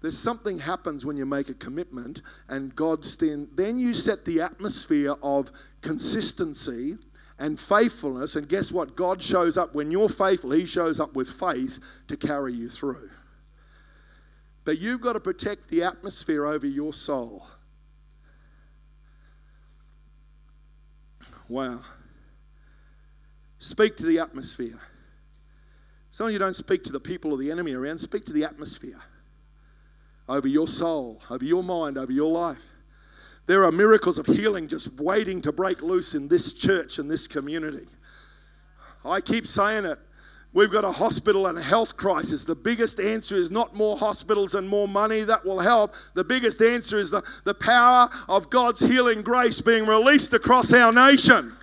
There's 0.02 0.18
something 0.18 0.60
happens 0.60 1.06
when 1.06 1.18
you 1.18 1.26
make 1.26 1.50
a 1.50 1.54
commitment 1.54 2.22
and 2.47 2.74
God's 2.74 3.18
then 3.18 3.50
then 3.54 3.80
you 3.80 3.93
set 3.93 4.26
the 4.26 4.41
atmosphere 4.41 5.16
of 5.22 5.52
consistency 5.82 6.97
and 7.38 7.60
faithfulness 7.60 8.36
and 8.36 8.47
guess 8.47 8.72
what? 8.72 8.95
God 8.95 9.22
shows 9.22 9.58
up 9.58 9.76
when 9.76 9.91
you're 9.91 10.10
faithful, 10.10 10.52
he 10.52 10.66
shows 10.66 11.00
up 11.00 11.16
with 11.16 11.30
faith 11.30 11.80
to 12.08 12.16
carry 12.16 12.54
you 12.54 12.70
through. 12.70 13.10
But 14.64 14.80
you've 14.80 15.02
got 15.02 15.14
to 15.14 15.20
protect 15.20 15.68
the 15.70 15.84
atmosphere 15.84 16.45
over 16.45 16.68
your 16.68 16.93
soul. 16.93 17.45
Wow. 21.50 21.82
Speak 23.58 23.97
to 23.97 24.06
the 24.06 24.20
atmosphere. 24.20 24.80
Some 26.12 26.28
of 26.28 26.34
you 26.34 26.39
don't 26.39 26.56
speak 26.56 26.84
to 26.86 26.91
the 26.91 27.00
people 27.00 27.32
or 27.32 27.38
the 27.38 27.52
enemy 27.52 27.74
around, 27.74 27.97
speak 27.97 28.26
to 28.26 28.34
the 28.34 28.45
atmosphere 28.45 29.02
over 30.30 30.48
your 30.48 30.68
soul, 30.68 31.22
over 31.30 31.44
your 31.44 31.64
mind, 31.64 31.98
over 31.98 32.12
your 32.12 32.32
life. 32.32 32.64
There 33.48 33.66
are 33.66 33.72
miracles 33.72 34.20
of 34.20 34.28
healing 34.28 34.68
just 34.68 34.94
waiting 35.00 35.42
to 35.42 35.52
break 35.52 35.82
loose 35.82 36.14
in 36.14 36.28
this 36.28 36.54
church 36.54 37.00
and 37.00 37.10
this 37.10 37.28
community. 37.28 37.88
I 39.04 39.22
keep 39.22 39.48
saying 39.48 39.86
it. 39.86 39.98
We've 40.54 40.72
got 40.72 40.84
a 40.84 40.92
hospital 40.92 41.48
and 41.48 41.58
a 41.58 41.62
health 41.62 41.98
crisis. 41.98 42.44
The 42.44 42.56
biggest 42.56 43.00
answer 43.00 43.36
is 43.36 43.50
not 43.50 43.76
more 43.76 43.98
hospitals 43.98 44.54
and 44.54 44.70
more 44.70 44.88
money 44.88 45.22
that 45.22 45.44
will 45.46 45.60
help. 45.60 45.96
The 46.14 46.24
biggest 46.24 46.62
answer 46.62 47.00
is 47.00 47.10
the, 47.10 47.24
the 47.44 47.56
power 47.56 48.10
of 48.28 48.52
God's 48.52 48.80
healing 48.80 49.24
grace 49.24 49.62
being 49.62 49.86
released 49.86 50.34
across 50.34 50.72
our 50.74 50.92
nation. 50.92 51.56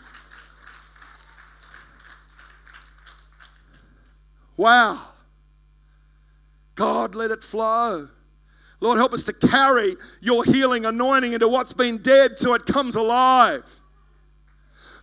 Wow. 4.56 5.02
God, 6.74 7.14
let 7.14 7.30
it 7.30 7.44
flow. 7.44 8.08
Lord, 8.86 8.98
help 8.98 9.12
us 9.12 9.24
to 9.24 9.32
carry 9.32 9.96
your 10.20 10.44
healing 10.44 10.86
anointing 10.86 11.32
into 11.32 11.48
what's 11.48 11.72
been 11.72 11.98
dead 11.98 12.38
so 12.38 12.54
it 12.54 12.64
comes 12.64 12.94
alive. 12.94 13.82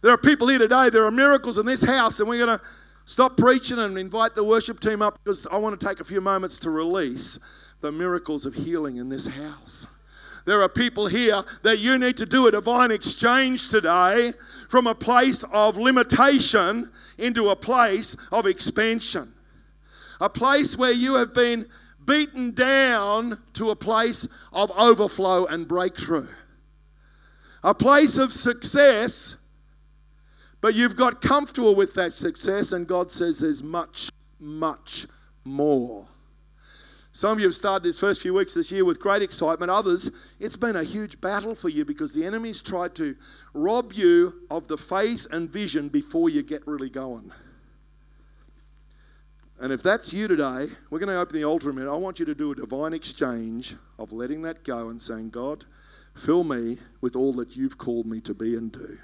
There 0.01 0.11
are 0.11 0.17
people 0.17 0.47
here 0.47 0.59
today, 0.59 0.89
there 0.89 1.05
are 1.05 1.11
miracles 1.11 1.57
in 1.57 1.65
this 1.65 1.83
house, 1.83 2.19
and 2.19 2.27
we're 2.27 2.45
going 2.45 2.57
to 2.57 2.65
Stop 3.05 3.35
preaching 3.35 3.79
and 3.79 3.97
invite 3.97 4.33
the 4.33 4.43
worship 4.43 4.79
team 4.79 5.01
up 5.01 5.19
because 5.21 5.45
I 5.47 5.57
want 5.57 5.77
to 5.77 5.85
take 5.85 5.99
a 5.99 6.05
few 6.05 6.21
moments 6.21 6.57
to 6.59 6.69
release 6.69 7.37
the 7.81 7.91
miracles 7.91 8.45
of 8.45 8.53
healing 8.53 8.95
in 8.95 9.09
this 9.09 9.27
house. 9.27 9.85
There 10.45 10.61
are 10.61 10.69
people 10.69 11.07
here 11.07 11.43
that 11.63 11.79
you 11.79 11.97
need 11.97 12.15
to 12.17 12.25
do 12.25 12.47
a 12.47 12.51
divine 12.51 12.91
exchange 12.91 13.69
today 13.69 14.33
from 14.69 14.87
a 14.87 14.95
place 14.95 15.43
of 15.51 15.77
limitation 15.77 16.91
into 17.17 17.49
a 17.49 17.55
place 17.55 18.15
of 18.31 18.45
expansion. 18.45 19.33
A 20.21 20.29
place 20.29 20.77
where 20.77 20.93
you 20.93 21.15
have 21.15 21.33
been 21.33 21.67
beaten 22.05 22.51
down 22.51 23.41
to 23.53 23.69
a 23.69 23.75
place 23.75 24.27
of 24.51 24.71
overflow 24.71 25.45
and 25.45 25.67
breakthrough. 25.67 26.29
A 27.63 27.73
place 27.73 28.17
of 28.17 28.31
success 28.33 29.37
but 30.63 30.75
you've 30.75 30.95
got 30.95 31.19
comfortable 31.19 31.75
with 31.75 31.93
that 31.95 32.13
success, 32.13 32.71
and 32.71 32.87
God 32.87 33.11
says 33.11 33.39
there's 33.39 33.61
much, 33.61 34.09
much 34.39 35.07
more. 35.43 36.07
Some 37.11 37.33
of 37.33 37.39
you 37.39 37.47
have 37.47 37.53
started 37.53 37.83
this 37.83 37.99
first 37.99 38.21
few 38.21 38.33
weeks 38.33 38.53
this 38.53 38.71
year 38.71 38.85
with 38.85 38.97
great 38.97 39.21
excitement. 39.21 39.69
Others, 39.69 40.09
it's 40.39 40.55
been 40.55 40.77
a 40.77 40.83
huge 40.85 41.19
battle 41.19 41.53
for 41.53 41.67
you 41.67 41.83
because 41.83 42.13
the 42.13 42.23
enemy's 42.25 42.61
tried 42.61 42.95
to 42.95 43.17
rob 43.53 43.91
you 43.91 44.47
of 44.49 44.69
the 44.69 44.77
faith 44.77 45.27
and 45.31 45.49
vision 45.49 45.89
before 45.89 46.29
you 46.29 46.41
get 46.41 46.65
really 46.65 46.89
going. 46.89 47.33
And 49.63 49.71
if 49.71 49.81
that's 49.81 50.13
you 50.13 50.27
today, 50.27 50.67
we're 50.89 50.99
going 50.99 51.07
to 51.07 51.17
open 51.17 51.37
the 51.37 51.45
altar 51.45 51.69
a 51.69 51.73
minute. 51.73 51.89
I 51.89 51.95
want 51.95 52.19
you 52.19 52.25
to 52.25 52.35
do 52.35 52.51
a 52.51 52.55
divine 52.55 52.91
exchange 52.91 53.77
of 53.97 54.11
letting 54.11 54.41
that 54.41 54.65
go 54.65 54.89
and 54.89 55.01
saying, 55.01 55.29
God, 55.29 55.63
fill 56.13 56.43
me 56.43 56.79
with 56.99 57.15
all 57.15 57.31
that 57.35 57.55
you've 57.55 57.77
called 57.77 58.05
me 58.05 58.19
to 58.19 58.33
be 58.33 58.57
and 58.57 58.73
do. 58.73 58.97